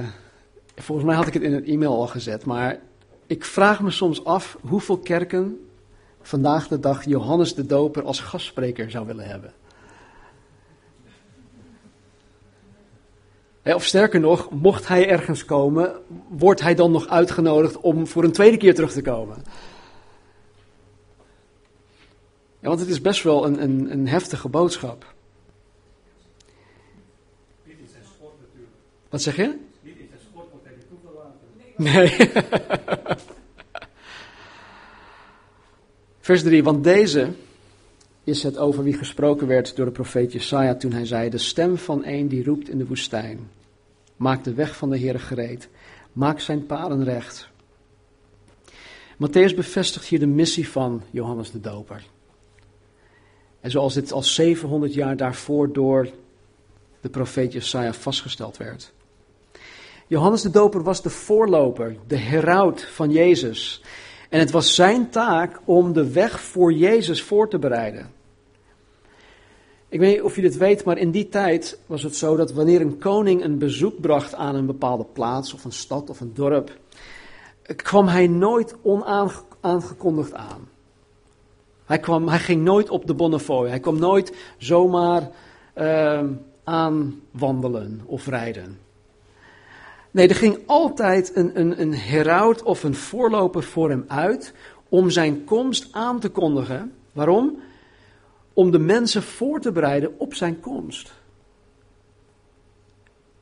[0.75, 2.79] volgens mij had ik het in het e-mail al gezet, maar
[3.27, 5.66] ik vraag me soms af hoeveel kerken
[6.27, 9.53] vandaag de dag Johannes de Doper als gastspreker zou willen hebben.
[13.63, 15.95] Of sterker nog, mocht hij ergens komen,
[16.29, 19.43] wordt hij dan nog uitgenodigd om voor een tweede keer terug te komen.
[22.59, 25.13] Ja, want het is best wel een, een, een heftige boodschap.
[27.63, 28.73] Niet in zijn sport natuurlijk.
[29.09, 29.57] Wat zeg je?
[29.81, 30.21] Niet in zijn
[31.75, 31.93] hij.
[31.93, 32.31] Nee.
[36.27, 37.29] Vers 3, want deze
[38.23, 41.77] is het over wie gesproken werd door de profeet Jesaja toen hij zei, de stem
[41.77, 43.49] van een die roept in de woestijn.
[44.15, 45.69] Maak de weg van de Heer gereed.
[46.13, 47.49] Maak zijn paden recht.
[49.13, 52.03] Matthäus bevestigt hier de missie van Johannes de Doper.
[53.59, 56.09] En zoals dit al 700 jaar daarvoor door
[57.01, 58.93] de profeet Jesaja vastgesteld werd.
[60.07, 63.81] Johannes de Doper was de voorloper, de heraut van Jezus.
[64.29, 68.15] En het was zijn taak om de weg voor Jezus voor te bereiden.
[69.89, 72.53] Ik weet niet of je dit weet, maar in die tijd was het zo dat
[72.53, 76.33] wanneer een koning een bezoek bracht aan een bepaalde plaats of een stad of een
[76.33, 76.77] dorp,
[77.75, 80.69] kwam hij nooit onaangekondigd aan.
[81.85, 83.67] Hij, kwam, hij ging nooit op de Bonnefoy.
[83.69, 85.29] Hij kwam nooit zomaar
[85.75, 86.23] uh,
[86.63, 88.86] aanwandelen of rijden.
[90.11, 94.53] Nee, er ging altijd een, een, een heraut of een voorloper voor hem uit
[94.89, 96.93] om zijn komst aan te kondigen.
[97.11, 97.59] Waarom?
[98.53, 101.13] Om de mensen voor te bereiden op zijn komst.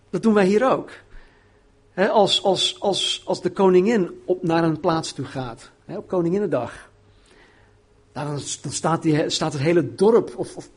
[0.10, 0.90] Dat doen wij hier ook.
[1.96, 6.90] Als, als, als, als de koningin op, naar een plaats toe gaat, op Koninginnedag,
[8.12, 8.26] dan,
[8.62, 10.70] dan staat, die, staat het hele dorp of, of,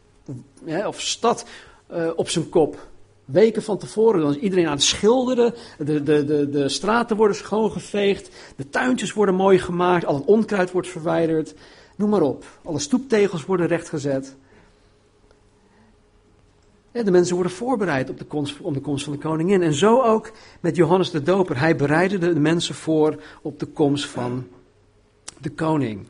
[0.87, 1.45] of stad
[1.93, 2.89] uh, op zijn kop.
[3.29, 7.37] Weken van tevoren, dan is iedereen aan het schilderen, de, de, de, de straten worden
[7.37, 11.55] schoongeveegd, de tuintjes worden mooi gemaakt, al het onkruid wordt verwijderd,
[11.97, 12.45] noem maar op.
[12.65, 14.37] Alle stoeptegels worden rechtgezet.
[16.93, 19.63] De mensen worden voorbereid op de komst, om de komst van de koningin.
[19.63, 21.59] En zo ook met Johannes de Doper.
[21.59, 24.47] Hij bereidde de mensen voor op de komst van
[25.41, 26.07] de koning.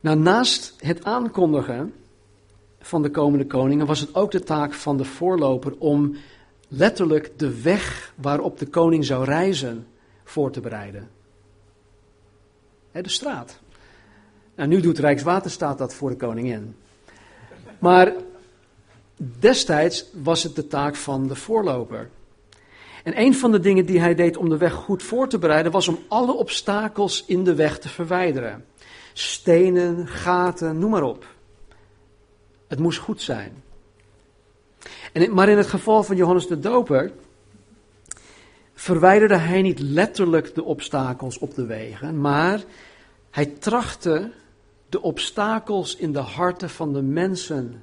[0.00, 1.94] Nou, naast het aankondigen
[2.82, 6.16] van de komende koningen was het ook de taak van de voorloper om
[6.68, 9.86] letterlijk de weg waarop de koning zou reizen
[10.24, 11.10] voor te bereiden.
[12.92, 13.58] de straat.
[14.54, 16.76] Nou, nu doet Rijkswaterstaat dat voor de koningin.
[17.78, 18.12] Maar
[19.16, 22.10] destijds was het de taak van de voorloper.
[23.04, 25.72] En een van de dingen die hij deed om de weg goed voor te bereiden
[25.72, 28.64] was om alle obstakels in de weg te verwijderen.
[29.12, 31.26] Stenen, gaten, noem maar op.
[32.72, 33.62] Het moest goed zijn.
[35.12, 37.12] En, maar in het geval van Johannes de Doper
[38.74, 42.64] verwijderde hij niet letterlijk de obstakels op de wegen, maar
[43.30, 44.32] hij trachtte
[44.88, 47.82] de obstakels in de harten van de mensen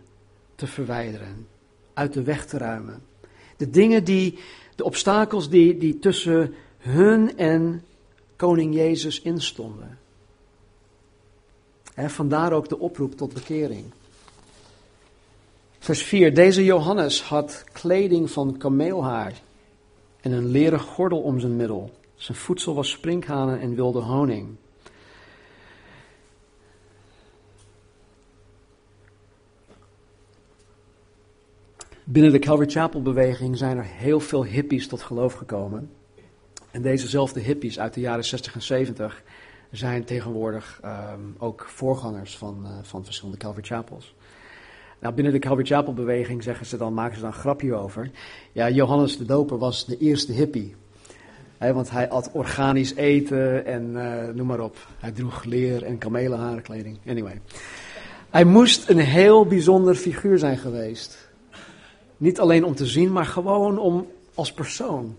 [0.55, 1.47] te verwijderen,
[1.93, 3.03] uit de weg te ruimen.
[3.57, 4.39] De dingen die,
[4.75, 7.83] de obstakels die, die tussen hun en
[8.35, 9.99] koning Jezus instonden.
[11.93, 13.85] En vandaar ook de oproep tot bekering.
[15.79, 16.33] Vers 4.
[16.33, 19.41] Deze Johannes had kleding van kameelhaar
[20.21, 21.91] en een leren gordel om zijn middel.
[22.15, 24.55] Zijn voedsel was sprinkhanen en wilde honing.
[32.03, 35.91] Binnen de Calvary Chapel beweging zijn er heel veel hippies tot geloof gekomen.
[36.71, 39.23] En dezezelfde hippies uit de jaren 60 en 70
[39.71, 44.15] zijn tegenwoordig um, ook voorgangers van, uh, van verschillende Calvary Chapels.
[44.99, 48.11] Nou, binnen de Calvary Chapel beweging zeggen ze dan, maken ze dan een grapje over.
[48.51, 50.75] Ja, Johannes de Doper was de eerste hippie.
[51.57, 54.87] want hij at organisch eten en uh, noem maar op.
[54.99, 56.97] Hij droeg leer en kamelenharenkleding.
[57.07, 57.41] Anyway.
[58.29, 61.29] Hij moest een heel bijzonder figuur zijn geweest.
[62.17, 65.15] Niet alleen om te zien, maar gewoon om als persoon.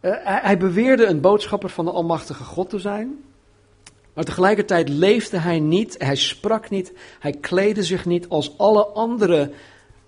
[0.00, 3.24] Hij, hij beweerde een boodschapper van de Almachtige God te zijn.
[4.14, 9.50] Maar tegelijkertijd leefde hij niet, hij sprak niet, hij kleedde zich niet als alle andere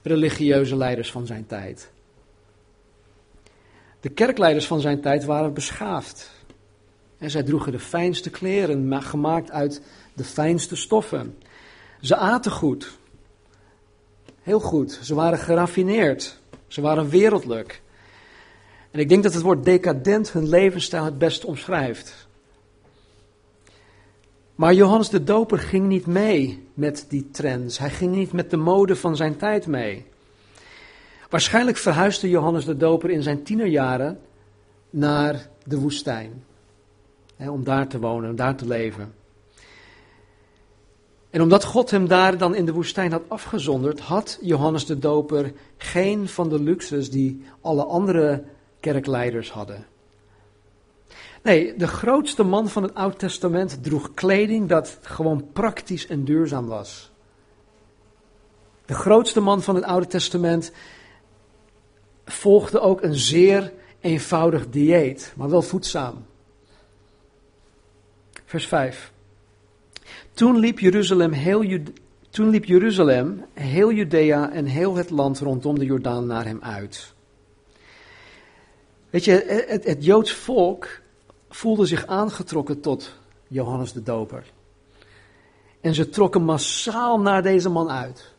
[0.03, 1.91] religieuze leiders van zijn tijd.
[4.01, 6.31] De kerkleiders van zijn tijd waren beschaafd.
[7.19, 9.83] En zij droegen de fijnste kleren, gemaakt uit
[10.15, 11.39] de fijnste stoffen.
[12.01, 12.99] Ze aten goed.
[14.43, 14.99] Heel goed.
[15.03, 16.39] Ze waren geraffineerd.
[16.67, 17.83] Ze waren wereldlijk.
[18.91, 22.26] En ik denk dat het woord decadent hun levensstijl het best omschrijft.
[24.57, 27.79] Maar Johannes de Doper ging niet mee met die trends.
[27.79, 30.07] Hij ging niet met de mode van zijn tijd mee.
[31.31, 34.21] Waarschijnlijk verhuisde Johannes de Doper in zijn tienerjaren
[34.91, 36.45] naar de woestijn.
[37.39, 39.15] Om daar te wonen, om daar te leven.
[41.31, 45.53] En omdat God hem daar dan in de woestijn had afgezonderd, had Johannes de Doper
[45.77, 48.45] geen van de luxes die alle andere
[48.81, 49.87] kerkleiders hadden.
[51.47, 56.67] Nee, de grootste man van het Oude Testament droeg kleding dat gewoon praktisch en duurzaam
[56.67, 57.11] was.
[58.85, 60.73] De grootste man van het Oude Testament
[62.25, 66.27] volgde ook een zeer eenvoudig dieet, maar wel voedzaam.
[68.45, 69.13] Vers 5.
[70.33, 71.81] Toen liep Jeruzalem heel,
[72.31, 77.15] toen liep Jeruzalem, heel Judea en heel het land rondom de Jordaan naar hem uit.
[79.11, 81.05] Weet je, het, het Joods volk
[81.57, 83.15] voelde zich aangetrokken tot
[83.49, 84.45] Johannes de Doper.
[85.81, 88.33] En ze trokken massaal naar deze man uit.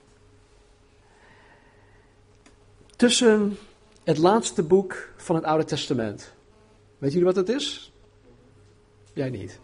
[2.96, 3.58] Tussen
[4.04, 6.34] het laatste boek van het Oude Testament.
[6.98, 7.92] Weet jullie wat het is?
[9.14, 9.60] Jij niet.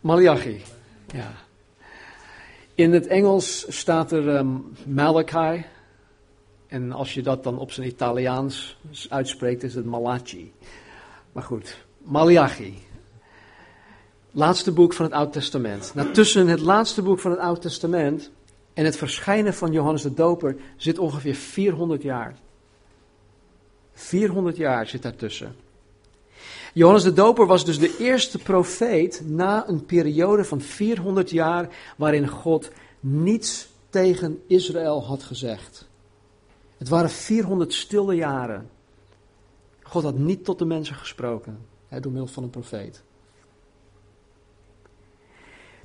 [0.00, 0.62] Malachi.
[1.12, 1.32] Ja.
[2.74, 5.64] In het Engels staat er um, Malachi.
[6.66, 10.52] En als je dat dan op zijn Italiaans uitspreekt, is het Malachi.
[11.32, 12.78] Maar goed, Malachi.
[14.30, 15.92] Laatste boek van het Oude Testament.
[15.94, 18.30] Nou, tussen het laatste boek van het Oude Testament
[18.74, 22.36] en het verschijnen van Johannes de Doper zit ongeveer 400 jaar.
[23.92, 25.56] 400 jaar zit daartussen.
[26.74, 32.28] Johannes de Doper was dus de eerste profeet na een periode van 400 jaar waarin
[32.28, 32.70] God
[33.00, 35.88] niets tegen Israël had gezegd.
[36.78, 38.70] Het waren 400 stille jaren.
[39.90, 43.02] God had niet tot de mensen gesproken hè, door middel van een profeet.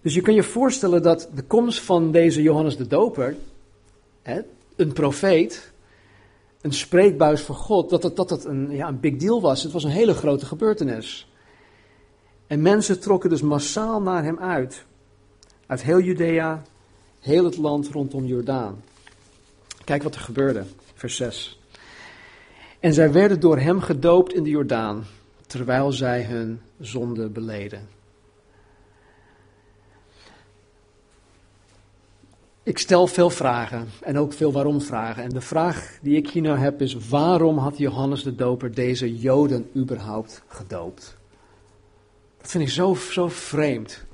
[0.02, 3.36] Dus je kan je voorstellen dat de komst van deze Johannes de Doper,
[4.22, 4.42] hè,
[4.76, 5.72] een profeet,
[6.62, 9.64] een spreekbuis van God, dat het, dat het een, ja, een big deal was.
[9.64, 11.30] Het was een hele grote gebeurtenis.
[12.48, 14.86] En mensen trokken dus massaal naar hem uit.
[15.66, 16.62] Uit heel Judea,
[17.20, 18.84] heel het land rondom Jordaan.
[19.84, 21.60] Kijk wat er gebeurde, vers 6.
[22.86, 25.06] En zij werden door hem gedoopt in de Jordaan,
[25.48, 27.88] terwijl zij hun zonde beleden.
[32.64, 35.24] Ik stel veel vragen en ook veel waarom vragen.
[35.24, 39.20] En de vraag die ik hier nou heb is: waarom had Johannes de Doper deze
[39.20, 41.18] Joden überhaupt gedoopt?
[42.42, 44.06] Dat vind ik zo, zo vreemd.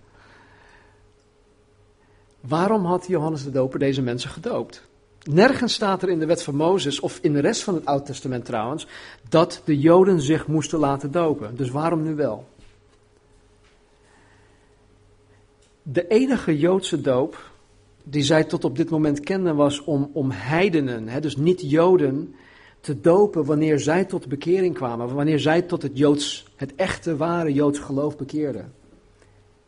[2.42, 4.90] Waarom had Johannes de Doper deze mensen gedoopt?
[5.30, 8.04] Nergens staat er in de wet van Mozes, of in de rest van het Oude
[8.04, 8.88] Testament trouwens,
[9.30, 11.56] dat de Joden zich moesten laten dopen.
[11.56, 12.46] Dus waarom nu wel?
[15.84, 17.52] De enige Joodse doop
[18.04, 22.36] die zij tot op dit moment kenden was om, om heidenen, hè, dus niet Joden,
[22.80, 27.54] te dopen wanneer zij tot bekering kwamen, wanneer zij tot het Joods, het echte ware
[27.54, 28.74] Joods geloof bekeerden.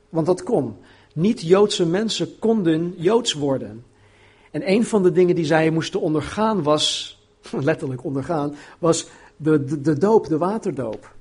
[0.09, 0.75] Want dat kon.
[1.13, 3.83] Niet-Joodse mensen konden Joods worden.
[4.53, 7.17] En een van de dingen die zij moesten ondergaan was,
[7.51, 11.11] letterlijk ondergaan, was de, de, de doop, de waterdoop.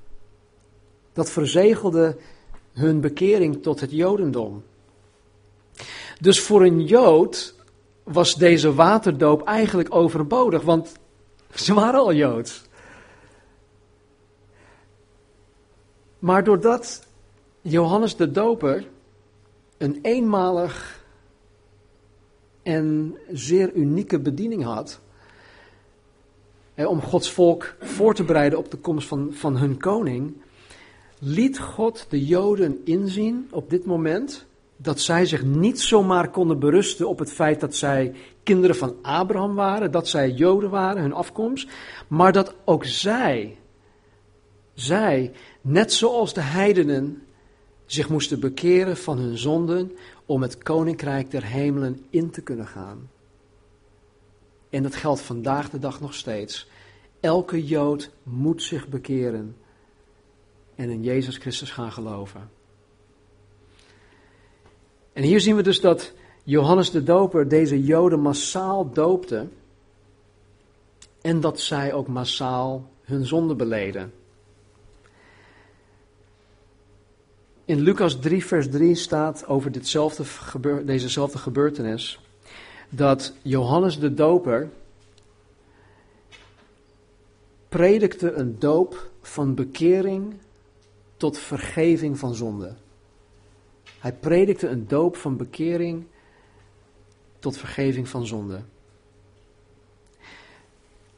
[1.13, 2.17] Dat verzegelde
[2.73, 4.63] hun bekering tot het Jodendom.
[6.21, 7.55] Dus voor een Jood
[8.03, 10.93] was deze waterdoop eigenlijk overbodig, want
[11.55, 12.63] ze waren al Joods.
[16.19, 17.07] Maar doordat
[17.61, 18.87] Johannes de Doper
[19.79, 21.02] een eenmalig
[22.63, 25.01] en zeer unieke bediening had,
[26.77, 30.35] om Gods volk voor te bereiden op de komst van, van hun koning,
[31.19, 34.47] liet God de Joden inzien op dit moment
[34.77, 39.55] dat zij zich niet zomaar konden berusten op het feit dat zij kinderen van Abraham
[39.55, 41.69] waren, dat zij Joden waren, hun afkomst,
[42.09, 43.57] maar dat ook zij,
[44.75, 47.23] zij, net zoals de heidenen,
[47.87, 49.93] zich moesten bekeren van hun zonden
[50.33, 53.11] om het koninkrijk der hemelen in te kunnen gaan.
[54.71, 56.69] En dat geldt vandaag de dag nog steeds.
[57.21, 59.57] Elke Jood moet zich bekeren
[60.75, 62.51] en in Jezus Christus gaan geloven.
[65.13, 66.13] En hier zien we dus dat
[66.43, 69.49] Johannes de Doper deze Joden massaal doopte
[71.21, 74.13] en dat zij ook massaal hun zonde beleden.
[77.65, 80.25] In Lucas 3, vers 3 staat over ditzelfde
[80.85, 82.21] dezezelfde gebeurtenis
[82.89, 84.69] dat Johannes de Doper
[87.69, 90.35] predikte een doop van bekering
[91.17, 92.75] tot vergeving van zonde.
[93.99, 96.05] Hij predikte een doop van bekering
[97.39, 98.61] tot vergeving van zonde.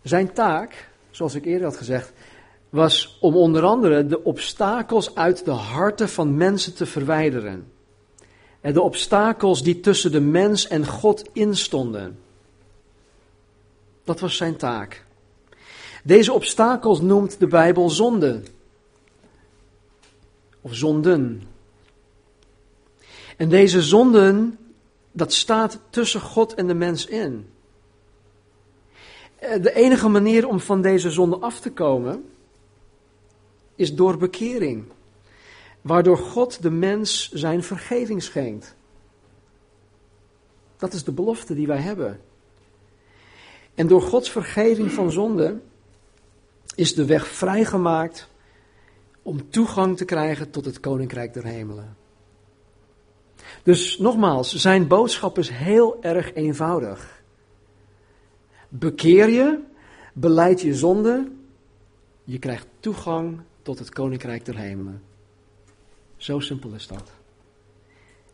[0.03, 2.13] Zijn taak, zoals ik eerder had gezegd,
[2.75, 7.72] was om onder andere de obstakels uit de harten van mensen te verwijderen.
[8.61, 12.18] En de obstakels die tussen de mens en God instonden.
[14.05, 15.05] Dat was zijn taak.
[16.05, 18.43] Deze obstakels noemt de Bijbel zonde.
[20.61, 21.43] Of zonden.
[23.37, 24.59] En deze zonden,
[25.12, 27.49] dat staat tussen God en de mens in.
[29.37, 32.25] Eh, de enige manier om van deze zonde af te komen,
[33.75, 34.85] is door bekering.
[35.81, 38.75] Waardoor God de mens zijn vergeving schenkt.
[40.77, 42.20] Dat is de belofte die wij hebben.
[43.75, 45.61] En door Gods vergeving van zonde
[46.75, 48.29] is de weg vrijgemaakt
[49.22, 51.97] om toegang te krijgen tot het koninkrijk der hemelen.
[53.62, 57.22] Dus nogmaals, zijn boodschap is heel erg eenvoudig.
[58.68, 59.61] Bekeer je,
[60.12, 61.31] beleid je zonde,
[62.25, 65.03] je krijgt toegang tot het koninkrijk der hemelen.
[66.17, 67.11] Zo simpel is dat.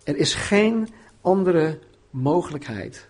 [0.05, 0.89] Er is geen
[1.21, 1.79] andere
[2.11, 3.09] mogelijkheid.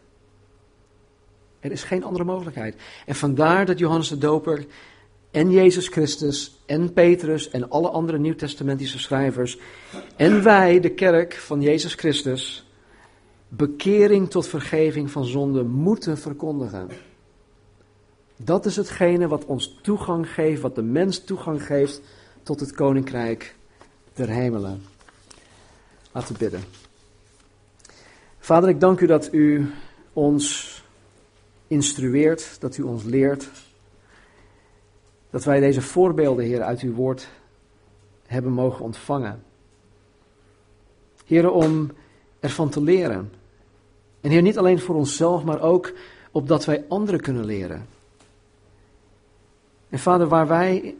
[1.61, 2.75] Er is geen andere mogelijkheid.
[3.07, 4.67] En vandaar dat Johannes de Doper
[5.31, 9.59] en Jezus Christus en Petrus en alle andere nieuwtestamentische schrijvers
[10.17, 12.67] en wij, de kerk van Jezus Christus,
[13.49, 16.89] bekering tot vergeving van zonde moeten verkondigen.
[18.45, 22.01] Dat is hetgene wat ons toegang geeft, wat de mens toegang geeft
[22.43, 23.55] tot het koninkrijk
[24.13, 24.83] der hemelen.
[26.13, 26.63] Laten we bidden.
[28.39, 29.71] Vader, ik dank u dat u
[30.13, 30.75] ons
[31.67, 33.49] instrueert, dat u ons leert.
[35.31, 37.29] Dat wij deze voorbeelden, Heer, uit uw woord
[38.27, 39.43] hebben mogen ontvangen.
[41.25, 41.91] Heer, om
[42.41, 43.33] ervan te leren.
[44.21, 45.93] En Heer, niet alleen voor onszelf, maar ook
[46.31, 47.99] opdat wij anderen kunnen leren.
[49.91, 50.97] En Vader, waar wij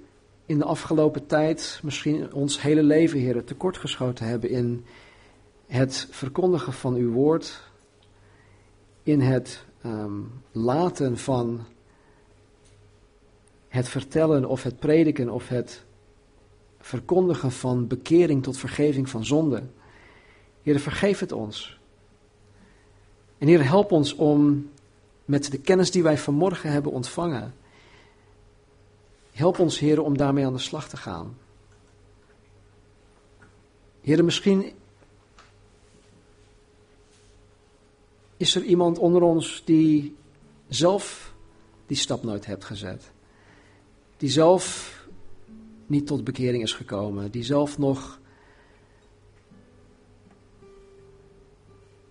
[0.47, 4.85] in de afgelopen tijd, misschien ons hele leven, Heer, tekortgeschoten hebben in
[5.67, 7.63] het verkondigen van uw woord,
[9.03, 11.65] in het um, laten van
[13.69, 15.85] het vertellen of het prediken of het
[16.81, 19.63] verkondigen van bekering tot vergeving van zonde.
[20.63, 21.79] Heer, vergeef het ons.
[23.39, 24.71] En Heer, help ons om
[25.25, 27.55] met de kennis die wij vanmorgen hebben ontvangen,
[29.33, 31.39] help ons, Heer, om daarmee aan de slag te gaan.
[34.01, 34.73] Heer, misschien
[38.37, 40.17] is er iemand onder ons die
[40.69, 41.35] zelf
[41.87, 43.11] die stap nooit heeft gezet.
[44.17, 44.95] Die zelf
[45.87, 47.31] niet tot bekering is gekomen.
[47.31, 48.21] Die zelf nog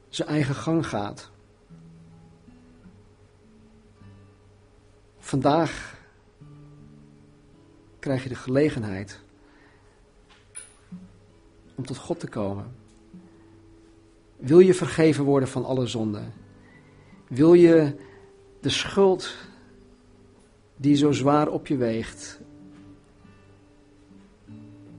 [0.10, 1.30] zijn eigen gang gaat.
[5.20, 5.99] Vandaag
[8.00, 9.20] krijg je de gelegenheid
[11.76, 12.66] om tot God te komen.
[14.38, 16.34] Wil je vergeven worden van alle zonden?
[17.28, 17.96] Wil je
[18.62, 19.36] de schuld
[20.76, 22.40] die zo zwaar op je weegt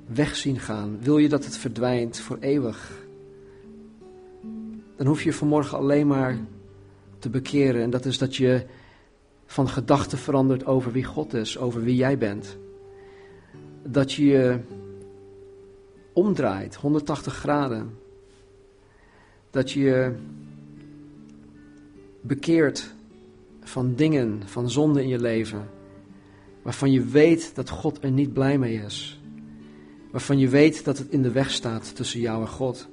[0.06, 0.98] weg zien gaan?
[1.00, 2.92] Wil je dat het verdwijnt voor eeuwig?
[4.96, 6.38] Dan hoef je vanmorgen alleen maar
[7.18, 7.82] te bekeren.
[7.82, 8.66] En dat is dat je
[9.46, 12.58] van gedachten verandert over wie God is, over wie jij bent.
[13.82, 14.60] Dat je je
[16.12, 17.98] omdraait, 180 graden.
[19.50, 20.14] Dat je je
[22.20, 22.94] bekeert
[23.62, 25.68] van dingen, van zonden in je leven.
[26.62, 29.20] Waarvan je weet dat God er niet blij mee is
[30.10, 32.88] waarvan je weet dat het in de weg staat tussen jou en God.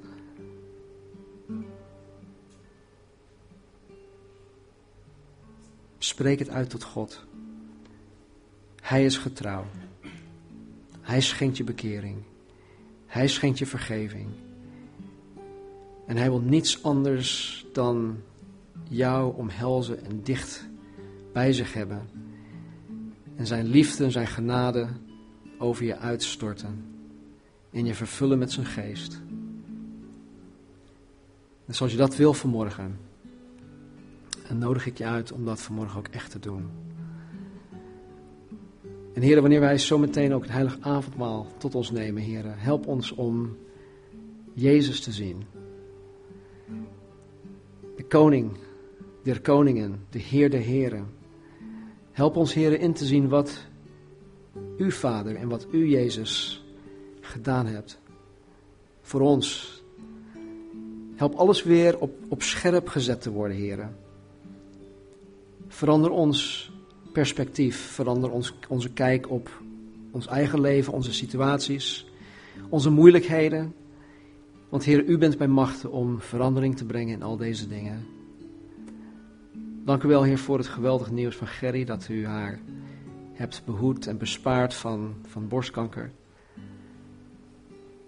[5.97, 7.25] Spreek het uit tot God.
[8.81, 9.65] Hij is getrouw.
[11.07, 12.17] Hij schenkt je bekering.
[13.05, 14.27] Hij schenkt je vergeving.
[16.05, 18.17] En hij wil niets anders dan
[18.89, 20.67] jou omhelzen en dicht
[21.33, 22.09] bij zich hebben.
[23.35, 24.87] En zijn liefde en zijn genade
[25.57, 26.85] over je uitstorten
[27.71, 29.21] en je vervullen met zijn geest.
[31.65, 32.99] Dus als je dat wil vanmorgen,
[34.47, 36.86] dan nodig ik je uit om dat vanmorgen ook echt te doen.
[39.17, 42.87] En heren, wanneer wij zo meteen ook het heilige avondmaal tot ons nemen, heren, help
[42.87, 43.57] ons om
[44.53, 45.43] Jezus te zien.
[47.95, 48.57] De koning
[49.23, 51.07] der koningen, de Heer der heren.
[52.11, 53.65] Help ons, heren, in te zien wat
[54.77, 56.63] uw Vader en wat u, Jezus,
[57.21, 57.99] gedaan hebt.
[59.01, 59.81] Voor ons.
[61.15, 63.95] Help alles weer op, op scherp gezet te worden, heren.
[65.67, 66.71] Verander ons
[67.17, 67.77] perspectief.
[67.77, 69.61] Verander ons, onze kijk op
[70.11, 72.07] ons eigen leven, onze situaties,
[72.69, 73.73] onze moeilijkheden.
[74.69, 78.05] Want Heer, u bent bij machten om verandering te brengen in al deze dingen.
[79.85, 82.59] Dank u wel, Heer, voor het geweldige nieuws van Gerry, dat u haar
[83.33, 86.11] hebt behoed en bespaard van, van borstkanker.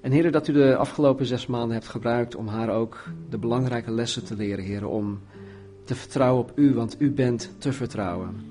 [0.01, 3.91] En heren, dat u de afgelopen zes maanden hebt gebruikt om haar ook de belangrijke
[3.91, 5.20] lessen te leren, heren, om
[5.84, 8.49] te vertrouwen op u, want u bent te vertrouwen.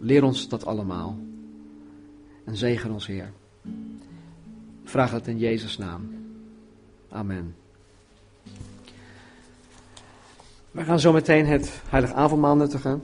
[0.00, 1.18] Leer ons dat allemaal.
[2.44, 3.32] En zegen ons, Heer.
[4.84, 6.26] vraag het in Jezus' naam.
[7.08, 7.56] Amen.
[10.70, 13.02] We gaan zo meteen het heilige avondmaal nuttigen.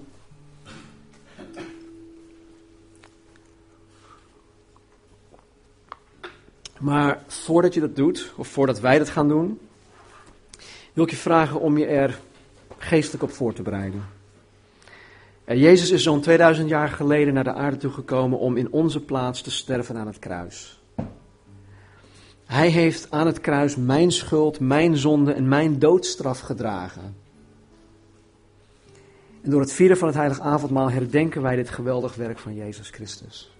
[6.78, 9.60] Maar voordat je dat doet, of voordat wij dat gaan doen,
[10.92, 12.20] wil ik je vragen om je er
[12.78, 14.04] geestelijk op voor te bereiden.
[15.46, 19.50] Jezus is zo'n 2000 jaar geleden naar de aarde toegekomen om in onze plaats te
[19.50, 20.82] sterven aan het kruis.
[22.44, 27.16] Hij heeft aan het kruis mijn schuld, mijn zonde en mijn doodstraf gedragen.
[29.42, 32.90] En door het vieren van het heilige avondmaal herdenken wij dit geweldig werk van Jezus
[32.90, 33.52] Christus.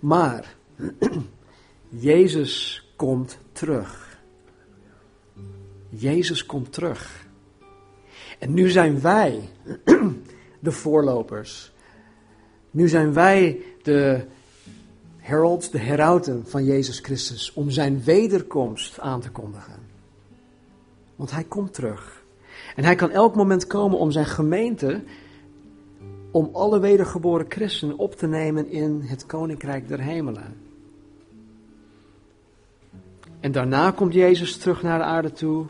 [0.00, 0.54] Maar
[1.88, 4.18] Jezus komt terug.
[5.88, 7.25] Jezus komt terug.
[8.38, 9.48] En nu zijn wij
[10.66, 11.72] de voorlopers.
[12.70, 14.24] Nu zijn wij de
[15.16, 19.80] heralds, de herauten van Jezus Christus om zijn wederkomst aan te kondigen.
[21.16, 22.24] Want hij komt terug.
[22.76, 25.02] En hij kan elk moment komen om zijn gemeente
[26.30, 30.56] om alle wedergeboren christenen op te nemen in het koninkrijk der hemelen.
[33.40, 35.66] En daarna komt Jezus terug naar de aarde toe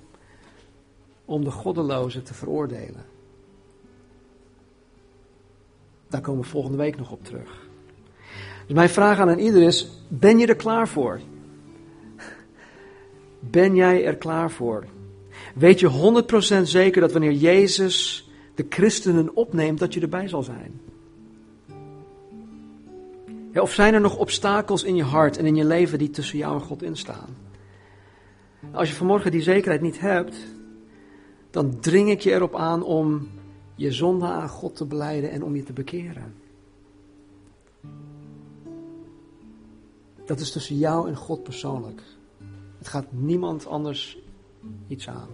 [1.26, 3.04] om de goddelozen te veroordelen.
[6.08, 7.68] Daar komen we volgende week nog op terug.
[8.66, 11.20] Dus mijn vraag aan ieder is: ben je er klaar voor?
[13.40, 14.84] Ben jij er klaar voor?
[15.54, 16.22] Weet je
[16.60, 20.80] 100% zeker dat wanneer Jezus de christenen opneemt, dat je erbij zal zijn?
[23.54, 26.54] of zijn er nog obstakels in je hart en in je leven die tussen jou
[26.54, 27.36] en God instaan?
[28.72, 30.36] Als je vanmorgen die zekerheid niet hebt,
[31.56, 33.28] dan dring ik je erop aan om
[33.74, 36.34] je zonde aan God te beleiden en om je te bekeren.
[40.24, 42.02] Dat is tussen jou en God persoonlijk.
[42.78, 44.18] Het gaat niemand anders
[44.88, 45.28] iets aan.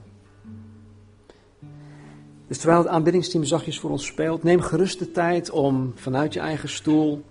[2.46, 6.40] Dus terwijl het aanbiddingsteam zachtjes voor ons speelt, neem gerust de tijd om vanuit je
[6.40, 7.22] eigen stoel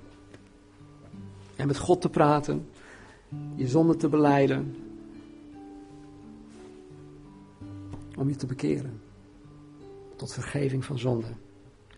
[1.56, 2.70] en met God te praten,
[3.56, 4.76] je zonde te beleiden,
[8.18, 9.02] om je te bekeren
[10.16, 11.28] tot vergeving van zonde.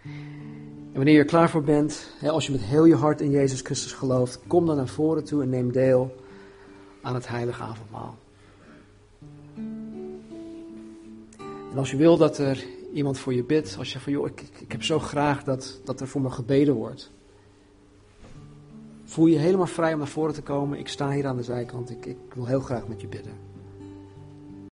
[0.04, 3.62] En wanneer je er klaar voor bent, als je met heel je hart in Jezus
[3.62, 6.16] Christus gelooft, kom dan naar voren toe en neem deel
[7.02, 8.18] aan het heilige avondmaal.
[11.72, 14.44] En als je wil dat er iemand voor je bidt, als je van joh, ik,
[14.60, 17.12] ik heb zo graag dat, dat er voor me gebeden wordt.
[19.04, 20.80] Voel je helemaal vrij om naar voren te komen.
[20.80, 21.90] Ik sta hier aan de zijkant.
[21.90, 23.53] Ik, ik wil heel graag met je bidden.